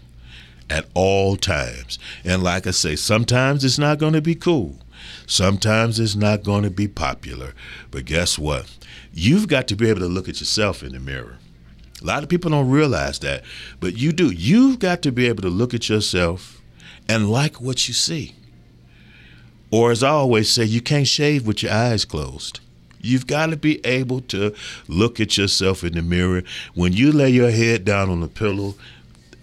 at 0.71 0.87
all 0.95 1.37
times. 1.37 1.99
And 2.25 2.43
like 2.43 2.67
I 2.67 2.73
say, 2.73 2.97
sometimes 2.97 3.65
it's 3.65 3.79
not 3.79 3.99
going 3.99 4.15
to 4.15 4.23
be 4.23 4.35
cool. 4.35 4.77
Sometimes 5.27 6.01
it's 6.01 6.17
not 6.17 6.43
going 6.43 6.65
to 6.65 6.71
be 6.71 6.89
popular. 6.89 7.55
But 7.91 8.05
guess 8.05 8.39
what? 8.39 8.75
You've 9.13 9.49
got 9.49 9.69
to 9.69 9.77
be 9.77 9.89
able 9.89 10.01
to 10.01 10.07
look 10.07 10.29
at 10.29 10.41
yourself 10.41 10.83
in 10.83 10.93
the 10.93 11.01
mirror 11.01 11.39
a 12.05 12.07
lot 12.07 12.23
of 12.23 12.29
people 12.29 12.51
don't 12.51 12.71
realize 12.71 13.19
that, 13.21 13.43
but 13.81 13.97
you 13.97 14.13
do. 14.13 14.31
You've 14.31 14.79
got 14.79 15.01
to 15.03 15.13
be 15.13 15.27
able 15.27 15.43
to 15.43 15.49
look 15.49 15.73
at 15.73 15.89
yourself 15.89 16.61
and 17.09 17.31
like 17.31 17.63
what 17.63 17.89
you 17.89 17.95
see. 17.95 18.35
Or, 19.71 19.91
as 19.91 20.03
I 20.03 20.11
always 20.11 20.51
say, 20.51 20.65
you 20.65 20.83
can't 20.83 21.07
shave 21.07 21.47
with 21.47 21.63
your 21.63 21.73
eyes 21.73 22.05
closed. 22.05 22.61
You've 23.01 23.27
got 23.27 23.47
to 23.47 23.57
be 23.57 23.85
able 23.87 24.21
to 24.23 24.55
look 24.87 25.19
at 25.19 25.39
yourself 25.39 25.83
in 25.83 25.95
the 25.95 26.03
mirror. 26.03 26.43
When 26.75 26.93
you 26.93 27.11
lay 27.11 27.31
your 27.31 27.51
head 27.51 27.87
down 27.87 28.11
on 28.11 28.21
the 28.21 28.29
pillow 28.29 28.75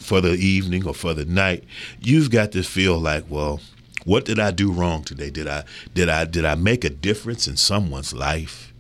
for 0.02 0.22
the 0.22 0.34
evening 0.34 0.86
or 0.88 0.94
for 0.94 1.14
the 1.14 1.26
night, 1.26 1.64
you've 2.00 2.30
got 2.30 2.52
to 2.54 2.64
feel 2.64 2.98
like, 2.98 3.26
well, 3.30 3.62
what 4.04 4.26
did 4.26 4.40
I 4.40 4.52
do 4.52 4.72
wrong 4.72 5.04
today? 5.04 5.30
Did 5.30 5.48
I 5.48 5.64
did 5.94 6.10
I 6.10 6.26
did 6.26 6.46
I 6.46 6.56
make 6.56 6.84
a 6.84 6.90
difference 6.90 7.48
in 7.48 7.58
someone's 7.58 8.14
life? 8.14 8.74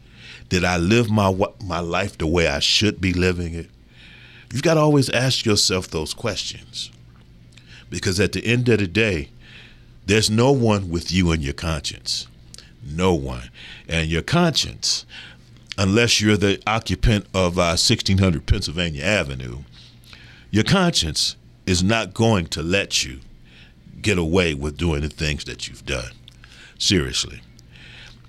Did 0.49 0.63
I 0.63 0.77
live 0.77 1.09
my 1.09 1.33
my 1.63 1.79
life 1.79 2.17
the 2.17 2.27
way 2.27 2.47
I 2.47 2.59
should 2.59 2.99
be 2.99 3.13
living 3.13 3.53
it? 3.53 3.69
You've 4.51 4.63
got 4.63 4.73
to 4.73 4.81
always 4.81 5.09
ask 5.09 5.45
yourself 5.45 5.87
those 5.87 6.13
questions. 6.13 6.91
Because 7.89 8.19
at 8.19 8.31
the 8.33 8.45
end 8.45 8.67
of 8.69 8.79
the 8.79 8.87
day, 8.87 9.29
there's 10.05 10.29
no 10.29 10.51
one 10.51 10.89
with 10.89 11.11
you 11.11 11.31
and 11.31 11.43
your 11.43 11.53
conscience. 11.53 12.27
No 12.83 13.13
one. 13.13 13.49
And 13.87 14.09
your 14.09 14.21
conscience, 14.21 15.05
unless 15.77 16.19
you're 16.19 16.37
the 16.37 16.61
occupant 16.65 17.25
of 17.33 17.57
uh, 17.57 17.77
1600 17.77 18.45
Pennsylvania 18.45 19.03
Avenue, 19.03 19.59
your 20.51 20.65
conscience 20.65 21.37
is 21.65 21.81
not 21.81 22.13
going 22.13 22.45
to 22.47 22.61
let 22.61 23.03
you 23.05 23.19
get 24.01 24.17
away 24.17 24.53
with 24.53 24.77
doing 24.77 25.01
the 25.01 25.09
things 25.09 25.45
that 25.45 25.67
you've 25.67 25.85
done. 25.85 26.11
Seriously. 26.77 27.41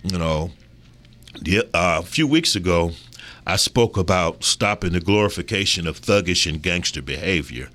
You 0.05 0.19
know, 0.19 0.53
uh, 1.47 1.63
a 1.75 2.03
few 2.03 2.27
weeks 2.27 2.55
ago, 2.55 2.93
I 3.47 3.57
spoke 3.57 3.97
about 3.97 4.45
stopping 4.45 4.93
the 4.93 5.01
glorification 5.01 5.87
of 5.87 6.01
thuggish 6.01 6.49
and 6.49 6.63
gangster 6.63 7.03
behavior. 7.03 7.69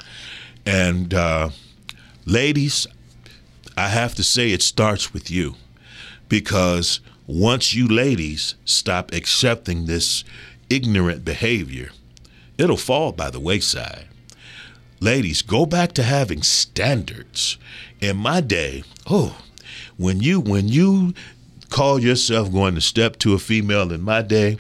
And 0.66 1.14
uh, 1.14 1.50
ladies, 2.26 2.88
I 3.76 3.90
have 3.90 4.16
to 4.16 4.24
say 4.24 4.52
it 4.52 4.62
starts 4.62 5.14
with 5.14 5.30
you 5.30 5.56
because 6.30 7.00
once 7.26 7.74
you 7.74 7.88
ladies 7.88 8.56
stop 8.64 9.12
accepting 9.14 9.86
this 9.86 10.24
ignorant 10.70 11.26
behavior, 11.26 11.90
it'll 12.58 12.78
fall 12.78 13.12
by 13.12 13.30
the 13.30 13.40
wayside. 13.40 14.08
Ladies, 15.00 15.42
go 15.42 15.66
back 15.66 15.94
to 15.94 16.04
having 16.04 16.42
standards. 16.42 17.58
In 18.02 18.18
my 18.18 18.42
day, 18.42 18.84
oh, 19.08 19.38
when 19.98 20.22
you 20.22 20.40
when 20.40 20.68
you 20.68 21.14
call 21.70 22.00
yourself 22.00 22.52
going 22.52 22.76
to 22.76 22.82
step 22.82 23.18
to 23.20 23.34
a 23.34 23.40
female 23.40 23.92
in 23.92 24.02
my 24.02 24.22
day, 24.22 24.58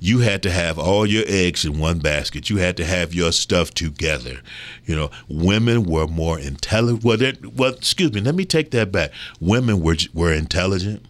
you 0.00 0.18
had 0.20 0.42
to 0.42 0.50
have 0.50 0.78
all 0.78 1.06
your 1.06 1.24
eggs 1.26 1.64
in 1.64 1.78
one 1.78 1.98
basket. 1.98 2.50
You 2.50 2.56
had 2.56 2.76
to 2.78 2.84
have 2.84 3.14
your 3.14 3.30
stuff 3.30 3.72
together. 3.72 4.40
You 4.84 4.96
know, 4.96 5.10
women 5.28 5.84
were 5.84 6.06
more 6.06 6.38
intelligent. 6.38 7.04
Well, 7.04 7.18
well, 7.54 7.74
excuse 7.74 8.12
me. 8.12 8.20
Let 8.20 8.34
me 8.34 8.44
take 8.44 8.70
that 8.72 8.90
back. 8.90 9.12
Women 9.38 9.80
were 9.80 9.96
were 10.14 10.32
intelligent. 10.32 11.04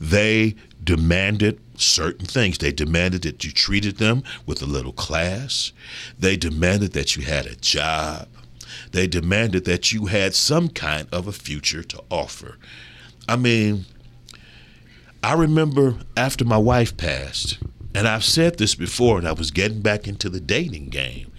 They 0.00 0.56
demanded 0.84 1.58
certain 1.82 2.26
things. 2.26 2.58
They 2.58 2.72
demanded 2.72 3.22
that 3.22 3.44
you 3.44 3.50
treated 3.52 3.98
them 3.98 4.22
with 4.46 4.62
a 4.62 4.66
little 4.66 4.92
class. 4.92 5.72
They 6.18 6.36
demanded 6.36 6.92
that 6.92 7.16
you 7.16 7.22
had 7.22 7.46
a 7.46 7.56
job. 7.56 8.28
They 8.92 9.06
demanded 9.06 9.64
that 9.64 9.92
you 9.92 10.06
had 10.06 10.34
some 10.34 10.68
kind 10.68 11.08
of 11.12 11.26
a 11.26 11.32
future 11.32 11.82
to 11.82 12.02
offer. 12.10 12.56
I 13.28 13.36
mean, 13.36 13.86
I 15.22 15.34
remember 15.34 15.98
after 16.16 16.44
my 16.44 16.56
wife 16.56 16.96
passed, 16.96 17.58
and 17.94 18.08
I've 18.08 18.24
said 18.24 18.58
this 18.58 18.74
before, 18.74 19.18
and 19.18 19.28
I 19.28 19.32
was 19.32 19.50
getting 19.50 19.80
back 19.80 20.08
into 20.08 20.28
the 20.28 20.40
dating 20.40 20.88
game, 20.88 21.30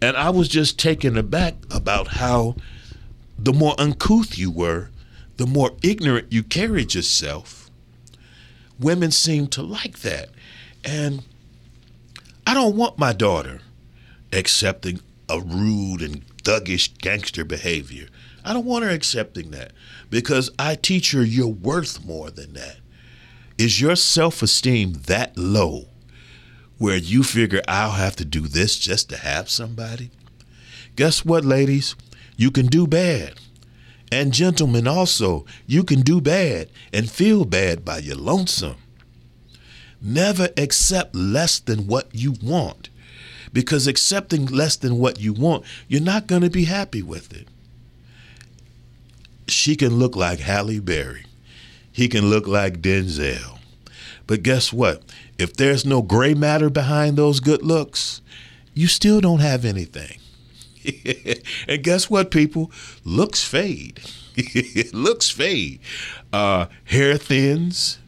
and 0.00 0.16
I 0.16 0.30
was 0.30 0.48
just 0.48 0.78
taken 0.78 1.16
aback 1.16 1.54
about 1.70 2.08
how 2.08 2.56
the 3.38 3.52
more 3.52 3.74
uncouth 3.78 4.38
you 4.38 4.50
were, 4.50 4.90
the 5.36 5.46
more 5.46 5.72
ignorant 5.82 6.32
you 6.32 6.42
carried 6.42 6.94
yourself. 6.94 7.65
Women 8.78 9.10
seem 9.10 9.46
to 9.48 9.62
like 9.62 10.00
that. 10.00 10.28
And 10.84 11.24
I 12.46 12.54
don't 12.54 12.76
want 12.76 12.98
my 12.98 13.12
daughter 13.12 13.60
accepting 14.32 15.00
a 15.28 15.40
rude 15.40 16.02
and 16.02 16.26
thuggish 16.38 16.96
gangster 16.98 17.44
behavior. 17.44 18.08
I 18.44 18.52
don't 18.52 18.64
want 18.64 18.84
her 18.84 18.90
accepting 18.90 19.50
that 19.50 19.72
because 20.10 20.50
I 20.58 20.76
teach 20.76 21.12
her 21.12 21.24
you're 21.24 21.48
worth 21.48 22.04
more 22.04 22.30
than 22.30 22.52
that. 22.52 22.76
Is 23.58 23.80
your 23.80 23.96
self 23.96 24.42
esteem 24.42 24.92
that 25.06 25.36
low 25.36 25.86
where 26.78 26.96
you 26.96 27.24
figure 27.24 27.62
I'll 27.66 27.92
have 27.92 28.16
to 28.16 28.24
do 28.24 28.42
this 28.42 28.76
just 28.76 29.08
to 29.10 29.16
have 29.16 29.50
somebody? 29.50 30.10
Guess 30.94 31.24
what, 31.24 31.44
ladies? 31.44 31.96
You 32.36 32.50
can 32.50 32.66
do 32.66 32.86
bad. 32.86 33.40
And 34.12 34.32
gentlemen, 34.32 34.86
also, 34.86 35.44
you 35.66 35.82
can 35.82 36.00
do 36.00 36.20
bad 36.20 36.68
and 36.92 37.10
feel 37.10 37.44
bad 37.44 37.84
by 37.84 37.98
your 37.98 38.16
lonesome. 38.16 38.76
Never 40.00 40.50
accept 40.56 41.14
less 41.14 41.58
than 41.58 41.86
what 41.86 42.08
you 42.12 42.34
want 42.42 42.90
because 43.52 43.86
accepting 43.86 44.44
less 44.44 44.76
than 44.76 44.98
what 44.98 45.18
you 45.18 45.32
want, 45.32 45.64
you're 45.88 46.00
not 46.00 46.26
going 46.26 46.42
to 46.42 46.50
be 46.50 46.64
happy 46.64 47.02
with 47.02 47.32
it. 47.32 47.48
She 49.48 49.76
can 49.76 49.94
look 49.94 50.14
like 50.14 50.40
Halle 50.40 50.80
Berry. 50.80 51.24
He 51.90 52.08
can 52.08 52.28
look 52.28 52.46
like 52.46 52.82
Denzel. 52.82 53.58
But 54.26 54.42
guess 54.42 54.72
what? 54.72 55.02
If 55.38 55.56
there's 55.56 55.86
no 55.86 56.02
gray 56.02 56.34
matter 56.34 56.68
behind 56.68 57.16
those 57.16 57.40
good 57.40 57.62
looks, 57.62 58.20
you 58.74 58.88
still 58.88 59.22
don't 59.22 59.38
have 59.38 59.64
anything. 59.64 60.18
and 61.68 61.82
guess 61.82 62.08
what, 62.10 62.30
people? 62.30 62.70
Looks 63.04 63.44
fade. 63.44 64.00
looks 64.92 65.30
fade. 65.30 65.80
Uh, 66.32 66.66
hair 66.84 67.16
thins. 67.16 67.98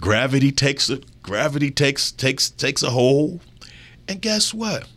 Gravity 0.00 0.50
takes 0.50 0.90
a 0.90 1.00
gravity 1.22 1.70
takes 1.70 2.10
takes 2.10 2.50
takes 2.50 2.82
a 2.82 2.90
hold. 2.90 3.40
And 4.08 4.20
guess 4.20 4.52
what? 4.52 4.88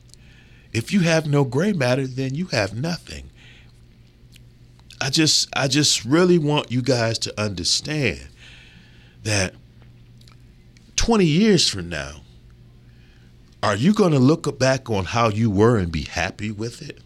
If 0.73 0.91
you 0.91 1.01
have 1.01 1.27
no 1.27 1.43
gray 1.43 1.73
matter, 1.73 2.07
then 2.07 2.35
you 2.35 2.47
have 2.47 2.75
nothing. 2.75 3.29
I 4.99 5.09
just 5.09 5.47
I 5.55 5.67
just 5.67 6.03
really 6.05 6.37
want 6.37 6.71
you 6.71 6.81
guys 6.81 7.19
to 7.19 7.41
understand 7.41 8.27
that 9.23 9.53
20 10.95 11.25
years 11.25 11.69
from 11.69 11.89
now, 11.89 12.21
are 13.61 13.75
you 13.75 13.93
going 13.93 14.11
to 14.11 14.19
look 14.19 14.57
back 14.57 14.89
on 14.89 15.05
how 15.05 15.29
you 15.29 15.49
were 15.49 15.77
and 15.77 15.91
be 15.91 16.03
happy 16.03 16.51
with 16.51 16.81
it? 16.81 16.99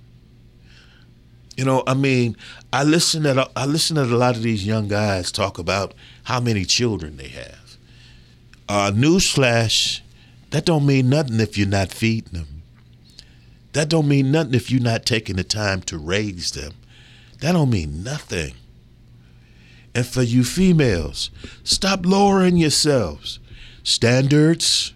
You 1.59 1.65
know, 1.65 1.83
I 1.85 1.93
mean, 1.93 2.37
I 2.71 2.85
listen 2.85 3.25
at 3.25 3.51
I 3.53 3.65
listen 3.65 3.97
to 3.97 4.03
a 4.03 4.05
lot 4.05 4.37
of 4.37 4.43
these 4.43 4.65
young 4.65 4.87
guys 4.87 5.29
talk 5.29 5.57
about 5.59 5.93
how 6.23 6.39
many 6.39 6.63
children 6.63 7.17
they 7.17 7.27
have. 7.27 7.77
Uh, 8.69 8.91
newsflash, 8.95 9.99
that 10.51 10.63
don't 10.63 10.85
mean 10.85 11.09
nothing 11.09 11.41
if 11.41 11.57
you're 11.57 11.67
not 11.67 11.91
feeding 11.91 12.31
them. 12.31 12.61
That 13.73 13.89
don't 13.89 14.07
mean 14.07 14.31
nothing 14.31 14.53
if 14.53 14.71
you're 14.71 14.81
not 14.81 15.05
taking 15.05 15.35
the 15.35 15.43
time 15.43 15.81
to 15.81 15.97
raise 15.97 16.51
them. 16.51 16.75
That 17.41 17.51
don't 17.51 17.71
mean 17.71 18.05
nothing. 18.05 18.53
And 19.93 20.07
for 20.07 20.23
you 20.23 20.45
females, 20.45 21.29
stop 21.65 22.05
lowering 22.05 22.55
yourselves. 22.55 23.39
Standards. 23.83 24.93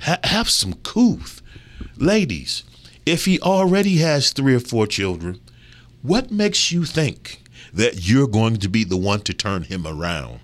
Ha- 0.00 0.20
have 0.24 0.48
some 0.48 0.72
couth. 0.82 1.42
Ladies, 1.98 2.62
if 3.06 3.24
he 3.24 3.40
already 3.40 3.98
has 3.98 4.32
three 4.32 4.54
or 4.54 4.60
four 4.60 4.86
children, 4.86 5.40
what 6.02 6.32
makes 6.32 6.72
you 6.72 6.84
think 6.84 7.40
that 7.72 8.06
you're 8.06 8.26
going 8.26 8.56
to 8.56 8.68
be 8.68 8.82
the 8.84 8.96
one 8.96 9.20
to 9.20 9.32
turn 9.32 9.62
him 9.62 9.86
around? 9.86 10.40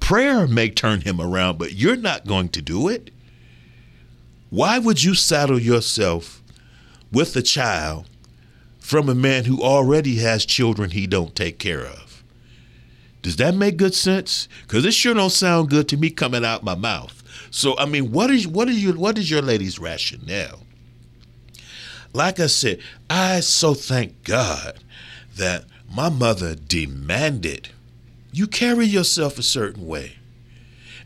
Prayer 0.00 0.46
may 0.46 0.68
turn 0.68 1.02
him 1.02 1.20
around, 1.20 1.58
but 1.58 1.72
you're 1.72 1.96
not 1.96 2.26
going 2.26 2.48
to 2.50 2.62
do 2.62 2.88
it. 2.88 3.10
Why 4.50 4.78
would 4.78 5.02
you 5.02 5.14
saddle 5.14 5.58
yourself 5.58 6.42
with 7.12 7.34
a 7.36 7.42
child 7.42 8.08
from 8.78 9.08
a 9.08 9.14
man 9.14 9.44
who 9.44 9.62
already 9.62 10.16
has 10.16 10.44
children 10.46 10.90
he 10.90 11.06
don't 11.06 11.34
take 11.34 11.58
care 11.58 11.84
of? 11.84 12.22
Does 13.22 13.36
that 13.36 13.54
make 13.56 13.76
good 13.76 13.94
sense? 13.94 14.46
Because 14.62 14.84
it 14.84 14.94
sure 14.94 15.14
don't 15.14 15.30
sound 15.30 15.70
good 15.70 15.88
to 15.88 15.96
me 15.96 16.10
coming 16.10 16.44
out 16.44 16.62
my 16.62 16.76
mouth. 16.76 17.24
So 17.50 17.76
I 17.78 17.86
mean, 17.86 18.12
what 18.12 18.30
is 18.30 18.46
what 18.46 18.68
is 18.68 18.82
your 18.82 18.94
what 18.94 19.18
is 19.18 19.28
your 19.28 19.42
lady's 19.42 19.80
rationale? 19.80 20.65
Like 22.16 22.40
I 22.40 22.46
said, 22.46 22.80
I 23.10 23.40
so 23.40 23.74
thank 23.74 24.24
God 24.24 24.78
that 25.36 25.66
my 25.94 26.08
mother 26.08 26.54
demanded 26.54 27.68
you 28.32 28.46
carry 28.46 28.86
yourself 28.86 29.38
a 29.38 29.42
certain 29.42 29.86
way. 29.86 30.14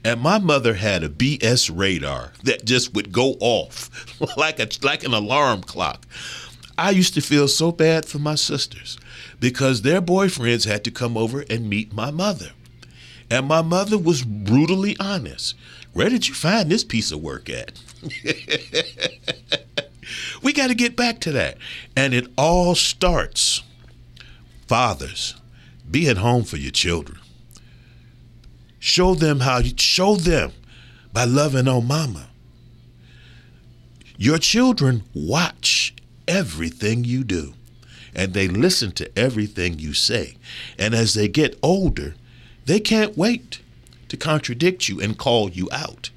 And 0.05 0.21
my 0.21 0.39
mother 0.39 0.75
had 0.75 1.03
a 1.03 1.09
BS 1.09 1.69
radar 1.77 2.31
that 2.45 2.65
just 2.65 2.95
would 2.95 3.11
go 3.11 3.33
off 3.41 3.91
like 4.37 4.61
a 4.61 4.69
like 4.85 5.03
an 5.03 5.13
alarm 5.13 5.63
clock. 5.63 6.07
I 6.79 6.91
used 6.91 7.15
to 7.15 7.21
feel 7.21 7.49
so 7.49 7.73
bad 7.73 8.07
for 8.07 8.21
my 8.21 8.37
sisters 8.37 8.97
because 9.41 9.83
their 9.83 10.01
boyfriends 10.01 10.65
had 10.65 10.85
to 10.85 10.93
come 10.93 11.17
over 11.17 11.45
and 11.51 11.69
meet 11.69 11.93
my 11.93 12.13
mother. 12.13 12.53
And 13.29 13.49
my 13.49 13.63
mother 13.63 13.99
was 13.99 14.23
brutally 14.23 14.97
honest. 15.01 15.57
Where 15.93 16.09
did 16.09 16.29
you 16.29 16.35
find 16.35 16.71
this 16.71 16.85
piece 16.85 17.11
of 17.11 17.21
work 17.21 17.51
at? 17.51 17.73
we 20.43 20.53
got 20.53 20.69
to 20.69 20.75
get 20.75 20.97
back 20.97 21.21
to 21.21 21.33
that. 21.33 21.59
And 21.97 22.15
it 22.15 22.29
all 22.37 22.75
starts, 22.75 23.63
fathers, 24.67 25.35
be 25.91 26.09
at 26.09 26.19
home 26.19 26.45
for 26.45 26.57
your 26.57 26.71
children. 26.71 27.19
Show 28.79 29.15
them 29.15 29.41
how 29.41 29.59
you 29.59 29.73
show 29.77 30.17
them 30.17 30.53
by 31.13 31.25
loving 31.25 31.69
on 31.69 31.87
mama. 31.87 32.29
Your 34.17 34.39
children 34.39 35.05
watch 35.15 35.95
everything 36.29 37.05
you 37.05 37.25
do 37.25 37.55
and 38.15 38.35
they 38.35 38.49
listen 38.49 38.93
to 38.93 39.19
everything 39.19 39.79
you 39.79 39.95
say. 39.95 40.37
And 40.79 40.95
as 40.95 41.15
they 41.15 41.29
get 41.29 41.59
older, 41.63 42.15
they 42.67 42.81
can't 42.81 43.17
wait 43.17 43.61
to 44.09 44.17
contradict 44.17 44.89
you 44.89 45.01
and 45.01 45.19
call 45.19 45.51
you 45.51 45.69
out. 45.73 46.11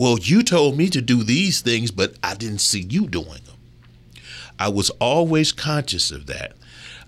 Well, 0.00 0.18
you 0.18 0.42
told 0.42 0.78
me 0.78 0.88
to 0.88 1.02
do 1.02 1.22
these 1.22 1.60
things, 1.60 1.90
but 1.90 2.14
I 2.24 2.34
didn't 2.34 2.62
see 2.62 2.80
you 2.80 3.06
doing 3.06 3.42
them. 3.44 4.22
I 4.58 4.70
was 4.70 4.88
always 4.98 5.52
conscious 5.52 6.10
of 6.10 6.24
that. 6.24 6.56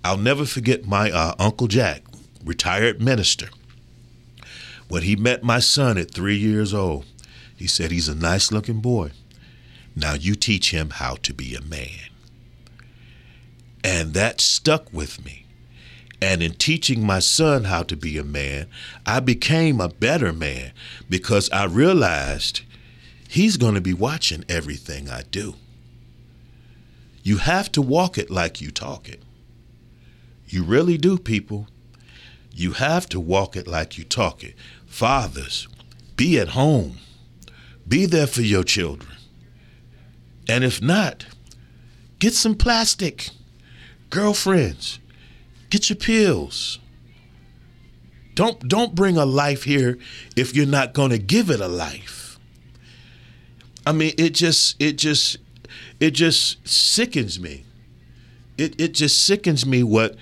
I'll 0.04 0.18
never 0.18 0.44
forget 0.44 0.84
my 0.84 1.10
uh, 1.10 1.34
Uncle 1.38 1.68
Jack, 1.68 2.02
retired 2.44 3.00
minister. 3.00 3.48
When 4.88 5.04
he 5.04 5.16
met 5.16 5.42
my 5.42 5.58
son 5.58 5.96
at 5.96 6.10
three 6.10 6.36
years 6.36 6.74
old, 6.74 7.06
he 7.56 7.66
said, 7.66 7.92
He's 7.92 8.10
a 8.10 8.14
nice 8.14 8.52
looking 8.52 8.80
boy. 8.80 9.12
Now 9.96 10.12
you 10.12 10.34
teach 10.34 10.70
him 10.70 10.90
how 10.90 11.14
to 11.22 11.32
be 11.32 11.54
a 11.54 11.62
man. 11.62 12.10
And 13.82 14.12
that 14.12 14.38
stuck 14.38 14.92
with 14.92 15.24
me. 15.24 15.46
And 16.20 16.42
in 16.42 16.52
teaching 16.52 17.06
my 17.06 17.20
son 17.20 17.64
how 17.64 17.84
to 17.84 17.96
be 17.96 18.18
a 18.18 18.22
man, 18.22 18.66
I 19.06 19.20
became 19.20 19.80
a 19.80 19.88
better 19.88 20.30
man 20.34 20.72
because 21.08 21.48
I 21.52 21.64
realized 21.64 22.60
he's 23.32 23.56
going 23.56 23.74
to 23.74 23.80
be 23.80 23.94
watching 23.94 24.44
everything 24.46 25.08
I 25.08 25.22
do. 25.22 25.54
You 27.22 27.38
have 27.38 27.72
to 27.72 27.80
walk 27.80 28.18
it 28.18 28.30
like 28.30 28.60
you 28.60 28.70
talk 28.70 29.08
it. 29.08 29.22
You 30.46 30.62
really 30.62 30.98
do, 30.98 31.16
people. 31.16 31.66
You 32.54 32.72
have 32.72 33.08
to 33.08 33.18
walk 33.18 33.56
it 33.56 33.66
like 33.66 33.96
you 33.96 34.04
talk 34.04 34.44
it. 34.44 34.54
Fathers, 34.84 35.66
be 36.14 36.38
at 36.38 36.48
home. 36.48 36.98
Be 37.88 38.04
there 38.04 38.26
for 38.26 38.42
your 38.42 38.64
children. 38.64 39.16
And 40.46 40.62
if 40.62 40.82
not, 40.82 41.24
get 42.18 42.34
some 42.34 42.54
plastic. 42.54 43.30
Girlfriends, 44.10 44.98
get 45.70 45.88
your 45.88 45.96
pills. 45.96 46.80
Don't 48.34 48.68
don't 48.68 48.94
bring 48.94 49.16
a 49.16 49.24
life 49.24 49.62
here 49.62 49.96
if 50.36 50.54
you're 50.54 50.66
not 50.66 50.92
going 50.92 51.10
to 51.10 51.18
give 51.18 51.48
it 51.48 51.60
a 51.60 51.68
life. 51.68 52.21
I 53.86 53.92
mean, 53.92 54.12
it 54.18 54.30
just, 54.30 54.80
it 54.80 54.98
just, 54.98 55.38
it 55.98 56.12
just 56.12 56.66
sickens 56.66 57.40
me. 57.40 57.64
It, 58.58 58.80
it 58.80 58.94
just 58.94 59.24
sickens 59.24 59.66
me 59.66 59.82
what 59.82 60.16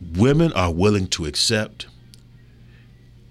women 0.00 0.52
are 0.52 0.72
willing 0.72 1.06
to 1.08 1.26
accept 1.26 1.86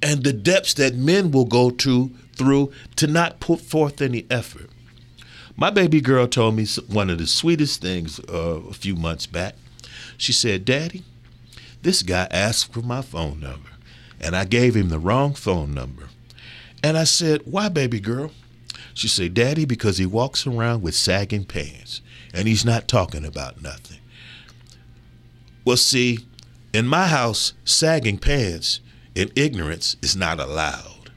and 0.03 0.25
the 0.25 0.33
depths 0.33 0.73
that 0.75 0.93
men 0.93 1.31
will 1.31 1.45
go 1.45 1.69
to 1.69 2.11
through 2.35 2.71
to 2.97 3.07
not 3.07 3.39
put 3.39 3.61
forth 3.61 4.01
any 4.01 4.25
effort. 4.29 4.69
My 5.55 5.69
baby 5.69 6.01
girl 6.01 6.27
told 6.27 6.55
me 6.55 6.65
one 6.87 7.09
of 7.09 7.19
the 7.19 7.27
sweetest 7.27 7.81
things 7.81 8.19
uh, 8.19 8.59
a 8.69 8.73
few 8.73 8.95
months 8.95 9.25
back. 9.25 9.55
She 10.17 10.33
said, 10.33 10.65
Daddy, 10.65 11.03
this 11.81 12.03
guy 12.03 12.27
asked 12.29 12.73
for 12.73 12.81
my 12.81 13.01
phone 13.01 13.39
number, 13.39 13.69
and 14.19 14.35
I 14.35 14.43
gave 14.43 14.75
him 14.75 14.89
the 14.89 14.99
wrong 14.99 15.33
phone 15.33 15.73
number. 15.73 16.09
And 16.83 16.97
I 16.97 17.05
said, 17.05 17.41
Why, 17.45 17.69
baby 17.69 18.01
girl? 18.01 18.31
She 18.93 19.07
said, 19.07 19.33
Daddy, 19.33 19.65
because 19.65 19.97
he 19.97 20.05
walks 20.05 20.45
around 20.45 20.81
with 20.81 20.95
sagging 20.95 21.45
pants 21.45 22.01
and 22.33 22.47
he's 22.47 22.65
not 22.65 22.87
talking 22.87 23.25
about 23.25 23.61
nothing. 23.61 23.99
Well, 25.65 25.77
see, 25.77 26.19
in 26.73 26.87
my 26.87 27.07
house, 27.07 27.53
sagging 27.63 28.17
pants 28.17 28.79
and 29.15 29.31
ignorance 29.35 29.95
is 30.01 30.15
not 30.15 30.39
allowed. 30.39 31.11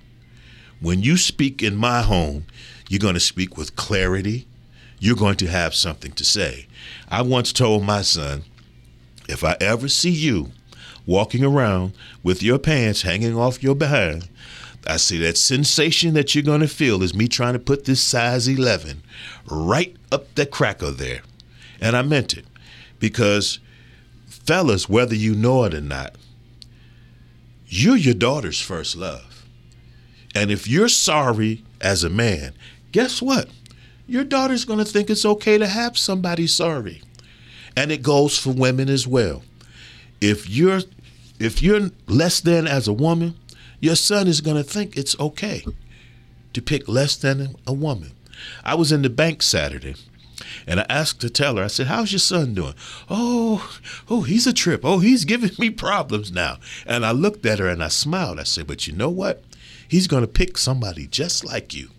When 0.81 1.03
you 1.03 1.17
speak 1.17 1.62
in 1.62 1.77
my 1.77 2.03
home, 2.03 2.47
you're 2.89 3.01
going 3.01 3.15
to 3.15 3.21
speak 3.21 3.57
with 3.57 3.77
clarity. 3.77 4.47
You're 4.99 5.17
going 5.17 5.37
to 5.37 5.47
have 5.47 5.75
something 5.75 6.12
to 6.12 6.25
say. 6.25 6.67
I 7.09 7.23
once 7.23 7.53
told 7.53 7.85
my 7.85 8.03
son, 8.03 8.45
if 9.29 9.43
I 9.43 9.57
ever 9.61 9.89
see 9.89 10.11
you 10.11 10.53
walking 11.07 11.45
around 11.45 11.93
with 12.23 12.43
your 12.43 12.59
pants 12.59 13.03
hanging 13.03 13.37
off 13.37 13.62
your 13.62 13.75
behind, 13.75 14.29
I 14.87 14.99
see 14.99 15.18
that 15.18 15.37
sensation 15.37 16.14
that 16.14 16.35
you're 16.35 16.44
going 16.44 16.61
to 16.61 16.68
feel 16.68 17.03
is 17.03 17.14
me 17.14 17.29
trying 17.29 17.55
to 17.55 17.59
put 17.59 17.85
this 17.85 18.01
size 18.01 18.46
11 18.46 19.03
right 19.51 19.96
up 20.12 20.35
the 20.35 20.46
cracker 20.46 20.90
there. 20.90 21.22
And 21.81 21.96
I 21.96 22.03
meant 22.03 22.37
it 22.37 22.46
because, 22.99 23.59
fellas, 24.29 24.88
whether 24.88 25.14
you 25.14 25.35
know 25.35 25.64
it 25.64 25.75
or 25.75 25.81
not, 25.81 26.16
you're 27.66 27.96
your 27.96 28.14
daughter's 28.14 28.61
first 28.61 28.96
love. 28.96 29.44
And 30.35 30.51
if 30.51 30.68
you're 30.68 30.88
sorry 30.88 31.64
as 31.81 32.05
a 32.05 32.11
man, 32.11 32.55
guess 32.92 33.20
what? 33.20 33.49
Your 34.07 34.25
daughter's 34.25 34.64
going 34.64 34.79
to 34.79 34.85
think 34.85 35.11
it's 35.11 35.25
okay 35.25 35.59
to 35.59 35.66
have 35.66 35.99
somebody 35.99 36.46
sorry. 36.46 37.03
And 37.77 37.90
it 37.90 38.03
goes 38.03 38.38
for 38.38 38.51
women 38.51 38.88
as 38.88 39.07
well. 39.07 39.42
If 40.20 40.49
you're 40.49 40.81
if 41.38 41.61
you're 41.61 41.90
less 42.07 42.40
than 42.40 42.66
as 42.66 42.88
a 42.88 42.92
woman, 42.92 43.35
your 43.81 43.97
son 43.97 44.29
is 44.29 44.41
going 44.41 44.57
to 44.57 44.65
think 44.65 44.97
it's 44.97 45.19
okay 45.21 45.65
to 46.53 46.62
pick 46.62 46.89
less 46.89 47.17
than 47.17 47.57
a 47.67 47.73
woman. 47.73 48.12
I 48.65 48.75
was 48.75 48.93
in 48.93 49.03
the 49.03 49.11
bank 49.11 49.43
Saturday 49.43 49.95
and 50.67 50.81
I 50.81 50.87
asked 50.89 51.21
the 51.21 51.31
teller, 51.31 51.62
I 51.62 51.69
said, 51.69 51.87
How's 51.87 52.12
your 52.12 52.19
son 52.19 52.55
doing? 52.55 52.75
Oh, 53.09 53.79
oh, 54.09 54.23
he's 54.23 54.47
a 54.47 54.53
trip. 54.53 54.83
Oh, 54.85 54.99
he's 54.99 55.25
giving 55.25 55.53
me 55.59 55.71
problems 55.71 56.33
now. 56.33 56.59
And 56.87 57.07
I 57.07 57.12
looked 57.12 57.47
at 57.47 57.59
her 57.59 57.69
and 57.69 57.83
I 57.83 57.89
smiled. 57.89 58.41
I 58.41 58.45
said, 58.45 58.67
But 58.67 58.87
you 58.87 58.93
know 58.93 59.11
what? 59.11 59.43
He's 59.89 60.07
going 60.07 60.23
to 60.23 60.29
pick 60.29 60.59
somebody 60.59 61.07
just 61.07 61.45
like 61.45 61.75
you. 61.75 61.91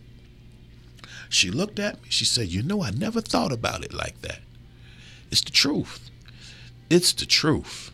She 1.29 1.49
looked 1.49 1.79
at 1.79 2.01
me. 2.01 2.09
She 2.09 2.25
said, 2.25 2.47
You 2.47 2.61
know, 2.61 2.83
I 2.83 2.91
never 2.91 3.21
thought 3.21 3.51
about 3.51 3.83
it 3.83 3.93
like 3.93 4.21
that. 4.21 4.39
It's 5.31 5.41
the 5.41 5.51
truth. 5.51 6.09
It's 6.89 7.13
the 7.13 7.25
truth. 7.25 7.91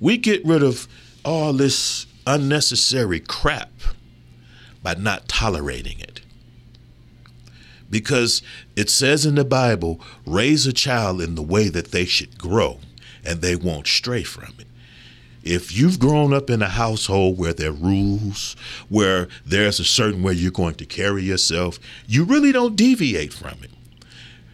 We 0.00 0.16
get 0.16 0.44
rid 0.44 0.62
of 0.62 0.86
all 1.24 1.52
this 1.52 2.06
unnecessary 2.26 3.20
crap 3.20 3.70
by 4.82 4.94
not 4.94 5.28
tolerating 5.28 6.00
it. 6.00 6.20
Because 7.90 8.42
it 8.76 8.90
says 8.90 9.24
in 9.24 9.34
the 9.34 9.44
Bible, 9.44 10.00
raise 10.26 10.66
a 10.66 10.72
child 10.72 11.20
in 11.20 11.34
the 11.34 11.42
way 11.42 11.68
that 11.68 11.90
they 11.90 12.04
should 12.04 12.38
grow, 12.38 12.80
and 13.24 13.40
they 13.40 13.56
won't 13.56 13.86
stray 13.86 14.22
from 14.22 14.54
it. 14.58 14.66
If 15.42 15.76
you've 15.76 15.98
grown 15.98 16.32
up 16.32 16.48
in 16.48 16.62
a 16.62 16.68
household 16.68 17.38
where 17.38 17.52
there 17.52 17.68
are 17.68 17.72
rules, 17.72 18.56
where 18.88 19.28
there's 19.44 19.78
a 19.78 19.84
certain 19.84 20.22
way 20.22 20.32
you're 20.32 20.50
going 20.50 20.76
to 20.76 20.86
carry 20.86 21.22
yourself, 21.22 21.78
you 22.06 22.24
really 22.24 22.50
don't 22.50 22.76
deviate 22.76 23.34
from 23.34 23.58
it. 23.62 23.70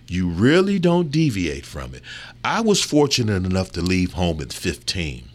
You 0.09 0.28
really 0.28 0.80
don't 0.80 1.12
deviate 1.12 1.64
from 1.64 1.94
it. 1.94 2.02
I 2.42 2.61
was 2.61 2.83
fortunate 2.83 3.46
enough 3.46 3.70
to 3.72 3.80
leave 3.80 4.14
home 4.14 4.40
at 4.40 4.52
15. 4.52 5.30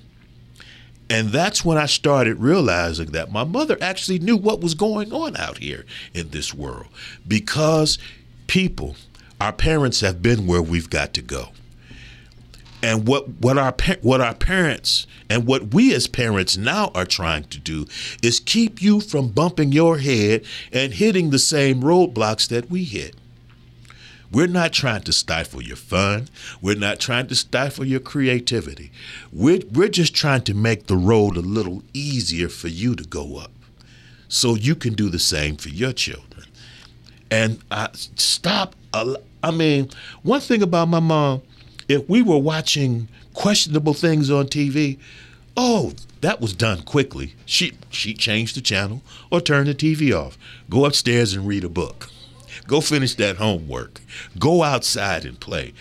And 1.09 1.29
that's 1.29 1.63
when 1.63 1.77
I 1.77 1.85
started 1.85 2.39
realizing 2.39 3.11
that 3.11 3.31
my 3.31 3.43
mother 3.43 3.77
actually 3.79 4.19
knew 4.19 4.37
what 4.37 4.61
was 4.61 4.73
going 4.73 5.13
on 5.13 5.37
out 5.37 5.59
here 5.59 5.85
in 6.13 6.29
this 6.29 6.53
world 6.53 6.87
because 7.27 7.99
people, 8.47 8.95
our 9.39 9.53
parents 9.53 10.01
have 10.01 10.21
been 10.21 10.47
where 10.47 10.61
we've 10.61 10.89
got 10.89 11.13
to 11.13 11.21
go. 11.21 11.49
And 12.81 13.07
what, 13.07 13.27
what 13.39 13.57
our 13.57 13.73
what 14.01 14.21
our 14.21 14.35
parents 14.35 15.07
and 15.27 15.47
what 15.47 15.73
we 15.73 15.93
as 15.95 16.05
parents 16.05 16.55
now 16.55 16.91
are 16.93 17.05
trying 17.05 17.45
to 17.45 17.59
do 17.59 17.87
is 18.21 18.39
keep 18.39 18.79
you 18.79 18.99
from 18.99 19.29
bumping 19.29 19.71
your 19.71 19.97
head 19.97 20.45
and 20.71 20.93
hitting 20.93 21.31
the 21.31 21.39
same 21.39 21.81
roadblocks 21.81 22.47
that 22.49 22.69
we 22.69 22.83
hit. 22.83 23.15
We're 24.31 24.47
not 24.47 24.73
trying 24.73 25.03
to 25.03 25.13
stifle 25.13 25.61
your 25.61 25.75
fun. 25.75 26.27
We're 26.61 26.75
not 26.75 26.99
trying 26.99 27.27
to 27.27 27.35
stifle 27.35 27.85
your 27.85 27.99
creativity. 27.99 28.91
We're, 29.31 29.61
we're 29.71 29.89
just 29.89 30.15
trying 30.15 30.41
to 30.43 30.53
make 30.53 30.87
the 30.87 30.97
road 30.97 31.37
a 31.37 31.41
little 31.41 31.83
easier 31.93 32.49
for 32.49 32.67
you 32.67 32.95
to 32.95 33.03
go 33.03 33.37
up 33.37 33.51
so 34.27 34.55
you 34.55 34.75
can 34.75 34.93
do 34.93 35.09
the 35.09 35.19
same 35.19 35.55
for 35.55 35.69
your 35.69 35.93
children. 35.93 36.45
And 37.31 37.59
I, 37.71 37.89
stop. 37.93 38.75
I 38.93 39.51
mean, 39.51 39.89
one 40.23 40.41
thing 40.41 40.61
about 40.61 40.87
my 40.87 40.99
mom, 40.99 41.41
if 41.87 42.07
we 42.07 42.21
were 42.21 42.37
watching 42.37 43.07
questionable 43.33 43.93
things 43.93 44.31
on 44.31 44.47
TV, 44.47 44.97
oh, 45.57 45.93
that 46.21 46.41
was 46.41 46.53
done 46.53 46.81
quickly. 46.81 47.33
She 47.45 47.73
she 47.89 48.13
changed 48.13 48.55
the 48.55 48.61
channel 48.61 49.01
or 49.31 49.41
turned 49.41 49.67
the 49.67 49.75
TV 49.75 50.15
off. 50.15 50.37
Go 50.69 50.85
upstairs 50.85 51.33
and 51.33 51.47
read 51.47 51.63
a 51.63 51.69
book. 51.69 52.09
Go 52.67 52.81
finish 52.81 53.15
that 53.15 53.37
homework. 53.37 54.01
Go 54.39 54.63
outside 54.63 55.25
and 55.25 55.39
play. 55.39 55.73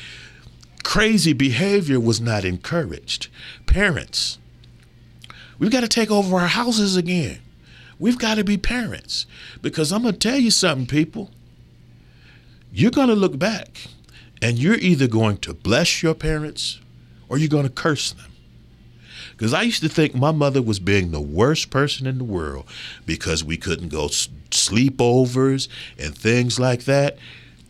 Crazy 0.82 1.32
behavior 1.32 1.98
was 1.98 2.20
not 2.20 2.44
encouraged. 2.44 3.28
Parents, 3.66 4.38
we've 5.58 5.70
got 5.70 5.80
to 5.80 5.88
take 5.88 6.10
over 6.10 6.36
our 6.36 6.48
houses 6.48 6.96
again. 6.96 7.38
We've 7.98 8.18
got 8.18 8.34
to 8.34 8.44
be 8.44 8.58
parents. 8.58 9.26
Because 9.62 9.92
I'm 9.92 10.02
going 10.02 10.14
to 10.14 10.20
tell 10.20 10.38
you 10.38 10.50
something, 10.50 10.86
people. 10.86 11.30
You're 12.72 12.90
going 12.90 13.08
to 13.08 13.14
look 13.14 13.38
back 13.38 13.86
and 14.42 14.58
you're 14.58 14.74
either 14.74 15.06
going 15.06 15.38
to 15.38 15.54
bless 15.54 16.02
your 16.02 16.14
parents 16.14 16.80
or 17.28 17.38
you're 17.38 17.48
going 17.48 17.64
to 17.64 17.70
curse 17.70 18.12
them. 18.12 18.33
Because 19.36 19.52
I 19.52 19.62
used 19.62 19.82
to 19.82 19.88
think 19.88 20.14
my 20.14 20.32
mother 20.32 20.62
was 20.62 20.78
being 20.78 21.10
the 21.10 21.20
worst 21.20 21.70
person 21.70 22.06
in 22.06 22.18
the 22.18 22.24
world 22.24 22.66
because 23.04 23.42
we 23.42 23.56
couldn't 23.56 23.88
go 23.88 24.06
sleepovers 24.06 25.68
and 25.98 26.16
things 26.16 26.60
like 26.60 26.84
that. 26.84 27.18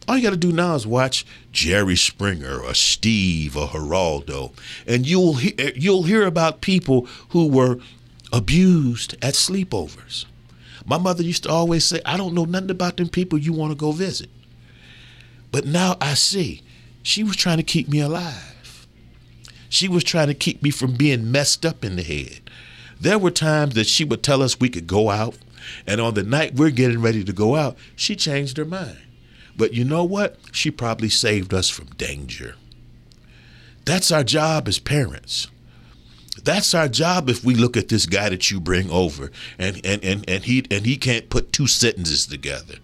All 0.07 0.17
you 0.17 0.23
got 0.23 0.31
to 0.31 0.37
do 0.37 0.53
now 0.53 0.75
is 0.75 0.87
watch 0.87 1.25
Jerry 1.51 1.97
Springer 1.97 2.59
or 2.61 2.75
Steve 2.75 3.57
or 3.57 3.69
Geraldo, 3.69 4.53
and 4.87 5.07
you'll 5.07 5.35
he- 5.35 5.59
eh, 5.59 5.73
you'll 5.75 6.03
hear 6.03 6.27
about 6.27 6.61
people 6.61 7.09
who 7.31 7.47
were 7.47 7.79
abused 8.31 9.17
at 9.23 9.33
sleepovers. 9.33 10.27
My 10.85 10.99
mother 10.99 11.23
used 11.23 11.45
to 11.45 11.49
always 11.49 11.85
say, 11.85 12.03
"I 12.05 12.19
don't 12.19 12.35
know 12.35 12.45
nothing 12.45 12.71
about 12.71 12.99
them 12.99 13.09
people 13.09 13.39
you 13.39 13.55
want 13.55 13.71
to 13.71 13.77
go 13.77 13.93
visit." 13.93 14.29
But 15.51 15.65
now 15.65 15.97
I 16.03 16.13
see, 16.13 16.61
she 17.03 17.23
was 17.23 17.37
trying 17.37 17.57
to 17.57 17.63
keep 17.63 17.89
me 17.89 18.01
alive. 18.01 18.54
She 19.75 19.89
was 19.89 20.05
trying 20.05 20.29
to 20.29 20.35
keep 20.35 20.63
me 20.63 20.71
from 20.71 20.93
being 20.93 21.33
messed 21.33 21.67
up 21.67 21.85
in 21.85 21.97
the 21.97 22.05
head. 22.05 22.49
There 23.01 23.19
were 23.19 23.33
times 23.33 23.75
that 23.75 23.89
she 23.89 24.05
would 24.05 24.23
tell 24.23 24.41
us 24.41 24.61
we 24.61 24.69
could 24.69 24.87
go 24.87 25.11
out, 25.11 25.37
and 25.85 26.01
on 26.01 26.15
the 26.15 26.23
night 26.23 26.55
we're 26.55 26.71
getting 26.71 27.03
ready 27.03 27.25
to 27.25 27.33
go 27.33 27.57
out, 27.57 27.77
she 27.97 28.15
changed 28.15 28.57
her 28.57 28.65
mind. 28.65 28.99
But 29.57 29.75
you 29.75 29.85
know 29.85 30.05
what? 30.05 30.37
She 30.53 30.71
probably 30.71 31.09
saved 31.09 31.53
us 31.53 31.71
from 31.71 31.87
danger. 31.97 32.55
That's 33.85 34.13
our 34.13 34.23
job 34.23 34.69
as 34.69 34.79
parents. 34.79 35.49
That's 36.45 36.75
our 36.75 36.89
job 36.89 37.29
if 37.31 37.43
we 37.43 37.55
look 37.55 37.77
at 37.77 37.89
this 37.89 38.07
guy 38.07 38.29
that 38.29 38.51
you 38.51 38.61
bring 38.61 38.91
over 38.91 39.31
and, 39.59 39.81
and, 39.85 40.05
and, 40.05 40.29
and 40.29 40.45
he 40.45 40.65
and 40.71 40.85
he 40.85 40.97
can't 40.97 41.31
put 41.31 41.53
two 41.53 41.67
sentences 41.67 42.27
together 42.27 42.75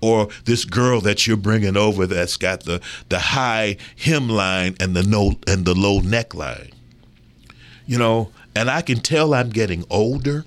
or 0.00 0.28
this 0.44 0.64
girl 0.64 1.00
that 1.00 1.26
you're 1.26 1.36
bringing 1.36 1.76
over 1.76 2.06
that's 2.06 2.36
got 2.36 2.64
the 2.64 2.80
the 3.08 3.18
high 3.18 3.76
hemline 3.98 4.80
and 4.80 4.94
the 4.94 5.02
no 5.02 5.32
and 5.46 5.64
the 5.64 5.74
low 5.74 6.00
neckline. 6.00 6.72
You 7.86 7.98
know, 7.98 8.30
and 8.54 8.70
I 8.70 8.82
can 8.82 9.00
tell 9.00 9.34
I'm 9.34 9.50
getting 9.50 9.84
older 9.90 10.44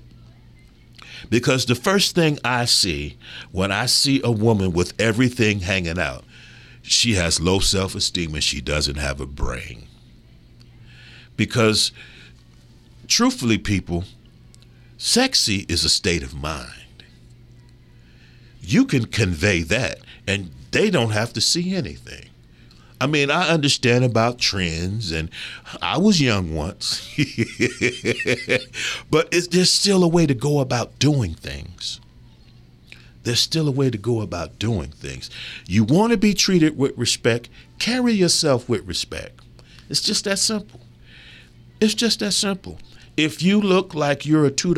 because 1.28 1.66
the 1.66 1.74
first 1.74 2.14
thing 2.14 2.38
I 2.44 2.64
see 2.64 3.16
when 3.52 3.72
I 3.72 3.86
see 3.86 4.20
a 4.24 4.30
woman 4.30 4.72
with 4.72 4.98
everything 4.98 5.60
hanging 5.60 5.98
out, 5.98 6.24
she 6.82 7.14
has 7.14 7.40
low 7.40 7.58
self-esteem 7.58 8.34
and 8.34 8.44
she 8.44 8.60
doesn't 8.60 8.96
have 8.96 9.20
a 9.20 9.26
brain. 9.26 9.86
Because 11.36 11.92
truthfully 13.08 13.58
people, 13.58 14.04
sexy 14.96 15.66
is 15.68 15.84
a 15.84 15.88
state 15.88 16.22
of 16.22 16.34
mind 16.34 16.84
you 18.66 18.84
can 18.86 19.06
convey 19.06 19.62
that 19.62 19.98
and 20.26 20.50
they 20.70 20.90
don't 20.90 21.10
have 21.10 21.32
to 21.34 21.40
see 21.40 21.74
anything. 21.74 22.26
I 23.00 23.06
mean, 23.06 23.30
I 23.30 23.48
understand 23.48 24.04
about 24.04 24.38
trends, 24.38 25.12
and 25.12 25.28
I 25.82 25.98
was 25.98 26.22
young 26.22 26.54
once, 26.54 27.06
but 29.10 29.28
it's, 29.30 29.48
there's 29.48 29.70
still 29.70 30.02
a 30.04 30.08
way 30.08 30.26
to 30.26 30.32
go 30.32 30.60
about 30.60 30.98
doing 30.98 31.34
things. 31.34 32.00
There's 33.24 33.40
still 33.40 33.68
a 33.68 33.72
way 33.72 33.90
to 33.90 33.98
go 33.98 34.22
about 34.22 34.58
doing 34.58 34.90
things. 34.90 35.28
You 35.66 35.84
want 35.84 36.12
to 36.12 36.16
be 36.16 36.34
treated 36.34 36.78
with 36.78 36.96
respect, 36.96 37.50
carry 37.78 38.12
yourself 38.12 38.68
with 38.68 38.86
respect. 38.86 39.40
It's 39.90 40.00
just 40.00 40.24
that 40.24 40.38
simple. 40.38 40.80
It's 41.80 41.94
just 41.94 42.20
that 42.20 42.32
simple. 42.32 42.78
If 43.16 43.42
you 43.42 43.60
look 43.60 43.94
like 43.94 44.26
you're 44.26 44.46
a 44.46 44.50
$2 44.50 44.74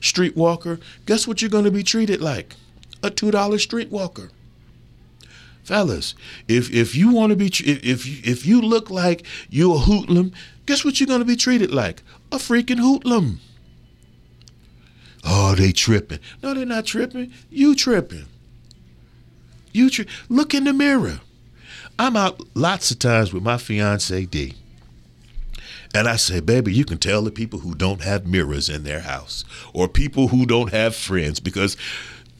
streetwalker, 0.00 0.80
guess 1.04 1.26
what 1.26 1.42
you're 1.42 1.50
going 1.50 1.64
to 1.64 1.70
be 1.70 1.82
treated 1.82 2.20
like? 2.20 2.54
A 3.02 3.10
$2 3.10 3.30
streetwalker 3.32 4.30
fellas, 5.66 6.14
if 6.46 6.72
if 6.72 6.94
you 6.94 7.12
want 7.12 7.30
to 7.30 7.36
be 7.36 7.46
if 7.46 8.06
if 8.26 8.46
you 8.46 8.60
look 8.60 8.88
like 8.88 9.26
you're 9.50 9.74
a 9.74 9.78
hoodlum, 9.78 10.32
guess 10.64 10.84
what 10.84 11.00
you're 11.00 11.08
gonna 11.08 11.24
be 11.24 11.36
treated 11.36 11.72
like? 11.72 12.02
A 12.30 12.36
freaking 12.36 12.78
hoodlum. 12.78 13.40
Oh, 15.24 15.56
they 15.56 15.72
tripping. 15.72 16.20
No, 16.42 16.54
they're 16.54 16.64
not 16.64 16.86
tripping. 16.86 17.32
You 17.50 17.74
tripping. 17.74 18.26
You 19.72 19.90
tri- 19.90 20.06
look 20.28 20.54
in 20.54 20.64
the 20.64 20.72
mirror. 20.72 21.20
I'm 21.98 22.16
out 22.16 22.40
lots 22.54 22.92
of 22.92 23.00
times 23.00 23.32
with 23.32 23.42
my 23.42 23.58
fiance 23.58 24.24
D. 24.26 24.54
And 25.96 26.06
I 26.06 26.16
say, 26.16 26.40
baby, 26.40 26.74
you 26.74 26.84
can 26.84 26.98
tell 26.98 27.22
the 27.22 27.30
people 27.30 27.60
who 27.60 27.74
don't 27.74 28.02
have 28.02 28.26
mirrors 28.26 28.68
in 28.68 28.82
their 28.82 29.00
house 29.00 29.46
or 29.72 29.88
people 29.88 30.28
who 30.28 30.44
don't 30.44 30.70
have 30.70 30.94
friends 30.94 31.40
because 31.40 31.74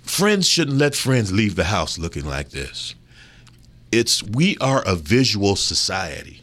friends 0.02 0.46
shouldn't 0.46 0.76
let 0.76 0.94
friends 0.94 1.32
leave 1.32 1.56
the 1.56 1.64
house 1.64 1.98
looking 1.98 2.26
like 2.26 2.50
this. 2.50 2.94
It's 3.90 4.22
we 4.22 4.58
are 4.58 4.82
a 4.86 4.94
visual 4.94 5.56
society. 5.56 6.42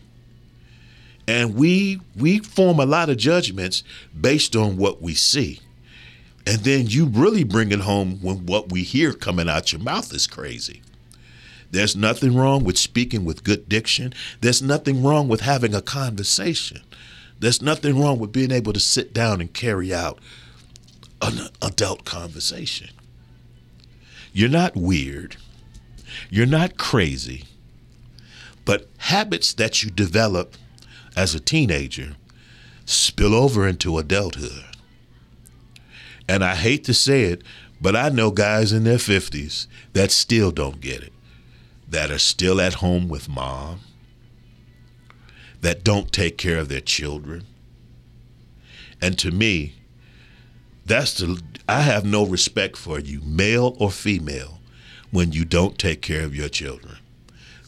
And 1.27 1.53
we 1.53 2.01
we 2.17 2.39
form 2.39 2.79
a 2.79 2.85
lot 2.87 3.11
of 3.11 3.17
judgments 3.17 3.83
based 4.19 4.55
on 4.55 4.77
what 4.77 4.99
we 4.99 5.13
see. 5.13 5.59
And 6.47 6.61
then 6.61 6.87
you 6.87 7.05
really 7.05 7.43
bring 7.43 7.71
it 7.71 7.81
home 7.81 8.17
when 8.23 8.47
what 8.47 8.71
we 8.71 8.81
hear 8.81 9.13
coming 9.13 9.47
out 9.47 9.71
your 9.71 9.81
mouth 9.81 10.11
is 10.15 10.25
crazy 10.25 10.81
there's 11.73 11.95
nothing 11.95 12.35
wrong 12.35 12.63
with 12.63 12.77
speaking 12.77 13.25
with 13.25 13.43
good 13.43 13.67
diction. 13.67 14.13
There's 14.41 14.61
nothing 14.61 15.03
wrong 15.03 15.27
with 15.27 15.41
having 15.41 15.73
a 15.73 15.81
conversation. 15.81 16.81
There's 17.39 17.63
nothing 17.63 17.99
wrong 17.99 18.19
with 18.19 18.31
being 18.31 18.51
able 18.51 18.73
to 18.73 18.79
sit 18.79 19.11
down 19.11 19.41
and 19.41 19.51
carry 19.51 19.91
out 19.91 20.19
an 21.19 21.49
adult 21.63 22.05
conversation. 22.05 22.89
You're 24.33 24.49
not 24.49 24.75
weird. 24.75 25.37
You're 26.29 26.45
not 26.45 26.77
crazy, 26.77 27.45
but 28.65 28.87
habits 28.97 29.51
that 29.55 29.81
you 29.81 29.89
develop 29.89 30.55
as 31.15 31.33
a 31.33 31.39
teenager 31.39 32.15
spill 32.85 33.33
over 33.33 33.67
into 33.67 33.97
adulthood. 33.97 34.65
And 36.29 36.43
I 36.43 36.53
hate 36.53 36.83
to 36.83 36.93
say 36.93 37.23
it, 37.23 37.41
but 37.81 37.95
I 37.95 38.09
know 38.09 38.29
guys 38.29 38.71
in 38.71 38.83
their 38.83 38.97
50s 38.97 39.65
that 39.93 40.11
still 40.11 40.51
don't 40.51 40.79
get 40.79 41.01
it, 41.01 41.12
that 41.93 42.09
are 42.09 42.17
still 42.17 42.59
at 42.59 42.75
home 42.75 43.07
with 43.07 43.29
mom, 43.29 43.79
that 45.61 45.83
don't 45.83 46.11
take 46.11 46.39
care 46.39 46.57
of 46.57 46.67
their 46.67 46.81
children. 46.81 47.45
And 48.99 49.17
to 49.19 49.29
me, 49.29 49.75
that's 50.85 51.13
the 51.13 51.39
I 51.69 51.81
have 51.81 52.03
no 52.03 52.25
respect 52.25 52.77
for 52.77 52.99
you, 52.99 53.21
male 53.21 53.77
or 53.79 53.91
female, 53.91 54.59
when 55.11 55.33
you 55.33 55.45
don't 55.45 55.77
take 55.77 56.01
care 56.01 56.25
of 56.25 56.35
your 56.35 56.49
children. 56.49 56.97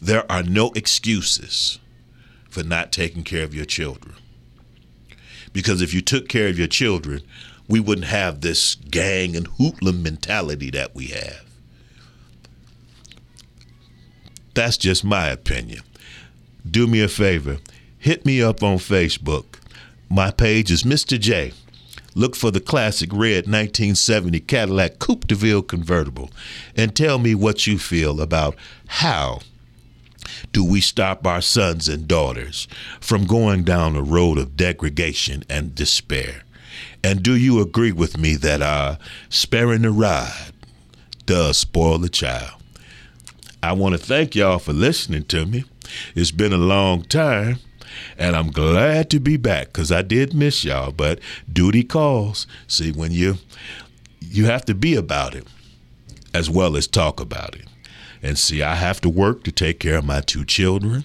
There 0.02 0.30
are 0.30 0.42
no 0.42 0.72
excuses 0.72 1.78
for 2.50 2.64
not 2.64 2.90
taking 2.90 3.22
care 3.22 3.44
of 3.44 3.54
your 3.54 3.64
children. 3.64 4.16
Because 5.52 5.80
if 5.80 5.94
you 5.94 6.02
took 6.02 6.28
care 6.28 6.48
of 6.48 6.58
your 6.58 6.66
children, 6.66 7.22
we 7.68 7.78
wouldn't 7.78 8.08
have 8.08 8.40
this 8.40 8.74
gang 8.74 9.36
and 9.36 9.46
hoodlum 9.46 10.02
mentality 10.02 10.70
that 10.72 10.96
we 10.96 11.06
have. 11.06 11.45
That's 14.56 14.78
just 14.78 15.04
my 15.04 15.28
opinion. 15.28 15.82
Do 16.68 16.86
me 16.86 17.02
a 17.02 17.08
favor, 17.08 17.58
hit 17.98 18.24
me 18.24 18.42
up 18.42 18.62
on 18.62 18.78
Facebook. 18.78 19.60
My 20.08 20.30
page 20.30 20.70
is 20.70 20.82
Mr. 20.82 21.20
J. 21.20 21.52
Look 22.14 22.34
for 22.34 22.50
the 22.50 22.60
classic 22.60 23.10
red 23.12 23.44
1970 23.44 24.40
Cadillac 24.40 24.98
Coupe 24.98 25.26
de 25.26 25.34
Ville 25.34 25.60
convertible 25.60 26.30
and 26.74 26.96
tell 26.96 27.18
me 27.18 27.34
what 27.34 27.66
you 27.66 27.78
feel 27.78 28.18
about 28.18 28.56
how 28.86 29.40
do 30.54 30.64
we 30.64 30.80
stop 30.80 31.26
our 31.26 31.42
sons 31.42 31.86
and 31.86 32.08
daughters 32.08 32.66
from 32.98 33.26
going 33.26 33.62
down 33.62 33.94
a 33.94 34.02
road 34.02 34.38
of 34.38 34.56
degradation 34.56 35.44
and 35.50 35.74
despair? 35.74 36.44
And 37.04 37.22
do 37.22 37.36
you 37.36 37.60
agree 37.60 37.92
with 37.92 38.16
me 38.16 38.36
that 38.36 38.62
uh, 38.62 38.96
sparing 39.28 39.82
the 39.82 39.90
ride 39.90 40.52
does 41.26 41.58
spoil 41.58 41.98
the 41.98 42.08
child? 42.08 42.55
I 43.66 43.72
want 43.72 43.94
to 43.94 43.98
thank 43.98 44.36
y'all 44.36 44.60
for 44.60 44.72
listening 44.72 45.24
to 45.24 45.44
me. 45.44 45.64
It's 46.14 46.30
been 46.30 46.52
a 46.52 46.56
long 46.56 47.02
time, 47.02 47.58
and 48.16 48.36
I'm 48.36 48.52
glad 48.52 49.10
to 49.10 49.18
be 49.18 49.36
back 49.36 49.66
because 49.66 49.90
I 49.90 50.02
did 50.02 50.32
miss 50.32 50.64
y'all, 50.64 50.92
but 50.92 51.18
duty 51.52 51.82
calls. 51.82 52.46
See, 52.68 52.92
when 52.92 53.10
you 53.10 53.38
you 54.20 54.44
have 54.44 54.64
to 54.66 54.74
be 54.74 54.94
about 54.94 55.34
it 55.34 55.48
as 56.32 56.48
well 56.48 56.76
as 56.76 56.86
talk 56.86 57.18
about 57.18 57.56
it. 57.56 57.66
And 58.22 58.38
see, 58.38 58.62
I 58.62 58.76
have 58.76 59.00
to 59.00 59.08
work 59.08 59.42
to 59.44 59.52
take 59.52 59.80
care 59.80 59.96
of 59.96 60.04
my 60.04 60.20
two 60.20 60.44
children, 60.44 61.04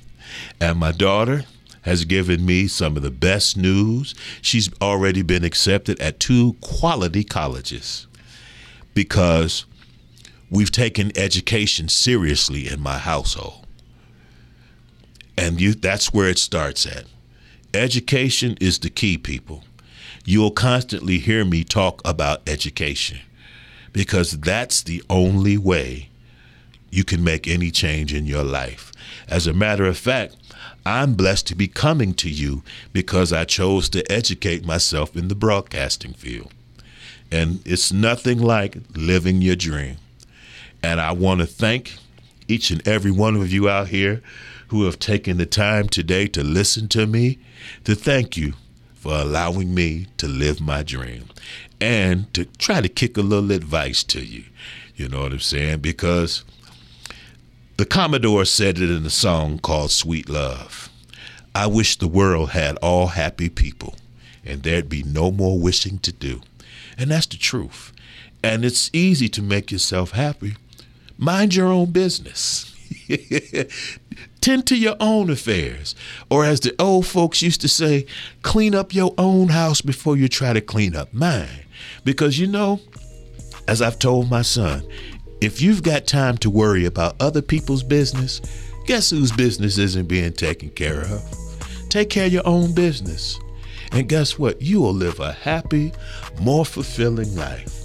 and 0.60 0.78
my 0.78 0.92
daughter 0.92 1.46
has 1.82 2.06
given 2.06 2.46
me 2.46 2.68
some 2.68 2.96
of 2.96 3.02
the 3.02 3.10
best 3.10 3.58
news. 3.58 4.14
She's 4.40 4.70
already 4.80 5.24
been 5.24 5.44
accepted 5.44 6.00
at 6.00 6.20
two 6.20 6.54
quality 6.62 7.24
colleges 7.24 8.06
because 8.94 9.66
we've 10.52 10.72
taken 10.72 11.18
education 11.18 11.88
seriously 11.88 12.68
in 12.68 12.80
my 12.80 13.00
household. 13.00 13.66
And 15.38 15.60
you 15.60 15.74
that's 15.74 16.14
where 16.14 16.30
it 16.30 16.38
starts 16.38 16.86
at. 16.86 17.06
Education 17.74 18.58
is 18.62 18.80
the 18.80 18.90
key, 18.90 19.18
people. 19.18 19.64
You'll 20.26 20.52
constantly 20.52 21.18
hear 21.18 21.46
me 21.46 21.64
talk 21.64 22.02
about 22.06 22.48
education 22.48 23.20
because 23.94 24.32
that's 24.40 24.84
the 24.84 25.02
only 25.10 25.58
way 25.58 26.10
you 26.92 27.04
can 27.06 27.24
make 27.24 27.48
any 27.48 27.72
change 27.72 28.14
in 28.14 28.26
your 28.26 28.44
life. 28.44 28.92
As 29.28 29.48
a 29.48 29.54
matter 29.54 29.86
of 29.86 29.98
fact, 29.98 30.36
I'm 30.86 31.14
blessed 31.14 31.48
to 31.48 31.56
be 31.56 31.68
coming 31.68 32.14
to 32.16 32.30
you 32.30 32.64
because 32.92 33.32
I 33.32 33.46
chose 33.46 33.88
to 33.90 34.10
educate 34.12 34.66
myself 34.66 35.16
in 35.16 35.30
the 35.30 35.36
broadcasting 35.36 36.14
field. 36.14 36.52
And 37.32 37.62
it's 37.66 37.94
nothing 37.94 38.40
like 38.40 38.78
living 38.94 39.42
your 39.42 39.56
dream. 39.56 39.98
And 40.84 41.00
I 41.00 41.12
want 41.12 41.42
to 41.42 41.46
thank 41.46 41.96
each 42.48 42.72
and 42.72 42.86
every 42.88 43.12
one 43.12 43.36
of 43.36 43.52
you 43.52 43.70
out 43.70 43.90
here 43.90 44.22
who 44.70 44.86
have 44.86 45.00
taken 45.00 45.38
the 45.38 45.46
time 45.46 45.90
today 45.90 46.28
to 46.28 46.44
listen 46.44 46.88
to 46.90 47.06
me, 47.06 47.40
to 47.84 47.96
thank 47.96 48.38
you 48.38 48.54
for 48.96 49.14
allowing 49.14 49.74
me 49.74 50.08
to 50.18 50.28
live 50.28 50.62
my 50.62 50.84
dream 50.84 51.26
and 51.80 52.32
to 52.34 52.46
try 52.46 52.80
to 52.82 52.88
kick 52.88 53.18
a 53.18 53.22
little 53.22 53.52
advice 53.52 54.04
to 54.04 54.22
you. 54.22 54.44
You 54.96 55.10
know 55.10 55.24
what 55.24 55.34
I'm 55.34 55.40
saying? 55.40 55.80
Because 55.80 56.44
the 57.78 57.86
Commodore 57.86 58.46
said 58.46 58.78
it 58.78 58.90
in 58.90 59.06
a 59.06 59.10
song 59.10 59.60
called 59.60 59.92
Sweet 59.92 60.30
Love. 60.30 60.90
I 61.54 61.68
wish 61.68 61.98
the 61.98 62.08
world 62.08 62.52
had 62.52 62.78
all 62.78 63.08
happy 63.08 63.50
people 63.50 63.96
and 64.46 64.64
there'd 64.64 64.90
be 64.90 65.04
no 65.04 65.32
more 65.32 65.60
wishing 65.60 66.00
to 66.00 66.12
do. 66.12 66.42
And 66.98 67.12
that's 67.12 67.26
the 67.26 67.38
truth. 67.38 67.92
And 68.44 68.64
it's 68.64 68.90
easy 68.94 69.30
to 69.30 69.42
make 69.42 69.72
yourself 69.72 70.12
happy. 70.12 70.56
Mind 71.22 71.54
your 71.54 71.68
own 71.68 71.92
business. 71.92 72.76
Tend 74.42 74.66
to 74.66 74.76
your 74.76 74.96
own 75.00 75.30
affairs. 75.30 75.94
Or 76.32 76.44
as 76.44 76.62
the 76.62 76.74
old 76.80 77.06
folks 77.06 77.44
used 77.44 77.62
to 77.62 77.68
say, 77.68 78.08
clean 78.42 78.74
up 78.74 78.96
your 78.96 79.14
own 79.20 79.50
house 79.50 79.82
before 79.82 80.18
you 80.18 80.28
try 80.28 80.52
to 80.52 80.62
clean 80.62 80.96
up 80.96 81.14
mine. 81.14 81.66
Because 82.04 82.40
you 82.40 82.48
know, 82.48 82.80
as 83.68 83.84
I've 83.84 84.00
told 84.00 84.32
my 84.32 84.42
son, 84.42 84.84
if 85.42 85.62
you've 85.62 85.84
got 85.84 86.08
time 86.08 86.40
to 86.40 86.50
worry 86.50 86.86
about 86.86 87.22
other 87.22 87.44
people's 87.44 87.84
business, 87.84 88.42
guess 88.88 89.12
whose 89.12 89.32
business 89.32 89.78
isn't 89.78 90.08
being 90.08 90.34
taken 90.34 90.72
care 90.72 91.02
of? 91.02 91.24
Take 91.90 92.10
care 92.10 92.26
of 92.26 92.34
your 92.34 92.48
own 92.48 92.74
business. 92.74 93.40
And 93.92 94.10
guess 94.10 94.40
what? 94.40 94.60
You 94.60 94.82
will 94.82 94.94
live 94.94 95.20
a 95.20 95.34
happy, 95.34 95.94
more 96.42 96.66
fulfilling 96.66 97.36
life. 97.36 97.80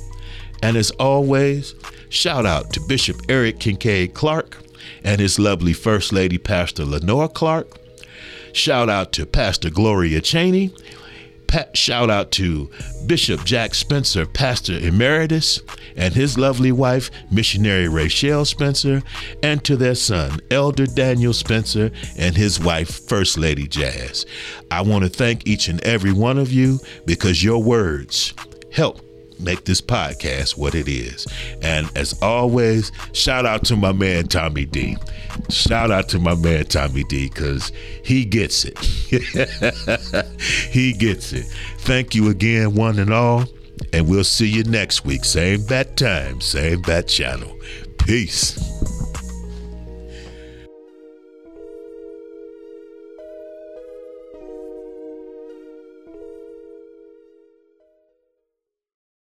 And 0.63 0.79
as 0.79 0.91
always, 0.93 1.75
shout 2.09 2.47
out 2.47 2.73
to 2.73 2.81
Bishop 2.81 3.17
Eric 3.29 3.59
Kincaid 3.61 4.15
Clark 4.15 4.59
and 5.05 5.21
his 5.21 5.39
lovely 5.39 5.73
First 5.73 6.13
Lady, 6.13 6.39
Pastor 6.39 6.85
Lenore 6.85 7.29
Clark. 7.29 7.79
Shout 8.53 8.89
out 8.89 9.13
to 9.13 9.27
Pastor 9.27 9.69
Gloria 9.71 10.21
Cheney, 10.21 10.73
pa- 11.47 11.67
shout 11.75 12.11
out 12.11 12.31
to 12.33 12.71
Bishop 13.07 13.45
Jack 13.45 13.75
Spencer, 13.75 14.27
Pastor 14.27 14.79
Emeritus, 14.79 15.61
and 15.97 16.15
his 16.15 16.39
lovely 16.39 16.73
wife, 16.73 17.11
Missionary 17.31 17.89
Rachel 17.89 18.45
Spencer, 18.45 19.03
and 19.43 19.63
to 19.65 19.77
their 19.77 19.95
son, 19.95 20.41
Elder 20.51 20.87
Daniel 20.87 21.33
Spencer, 21.33 21.91
and 22.17 22.37
his 22.37 22.59
wife, 22.59 23.07
First 23.09 23.39
Lady 23.39 23.67
Jazz. 23.69 24.25
I 24.71 24.81
want 24.83 25.05
to 25.05 25.11
thank 25.11 25.47
each 25.47 25.69
and 25.69 25.83
every 25.85 26.13
one 26.13 26.39
of 26.39 26.53
you 26.53 26.79
because 27.05 27.45
your 27.45 27.63
words 27.63 28.35
help 28.73 29.01
make 29.41 29.65
this 29.65 29.81
podcast 29.81 30.57
what 30.57 30.75
it 30.75 30.89
is. 30.89 31.27
And 31.63 31.91
as 31.97 32.21
always, 32.23 32.93
shout 33.13 33.47
out 33.47 33.65
to 33.67 33.77
my 33.77 33.93
man 33.93 34.29
Tommy 34.29 34.65
D. 34.65 34.97
Shout 35.51 35.91
out 35.91 36.09
to 36.11 36.19
my 36.19 36.35
man 36.35 36.65
Tommy 36.67 37.05
D 37.05 37.29
because 37.29 37.73
he 38.03 38.25
gets 38.25 38.65
it. 38.65 38.79
he 40.71 40.93
gets 40.93 41.33
it. 41.33 41.47
Thank 41.79 42.15
you 42.15 42.29
again, 42.29 42.75
one 42.75 42.99
and 42.99 43.13
all. 43.13 43.45
And 43.93 44.09
we'll 44.09 44.25
see 44.25 44.49
you 44.49 44.65
next 44.65 45.05
week. 45.05 45.25
Same 45.25 45.65
bat 45.67 45.97
time, 45.97 46.41
same 46.41 46.81
bat 46.83 47.09
channel. 47.09 47.59
Peace. 47.99 48.76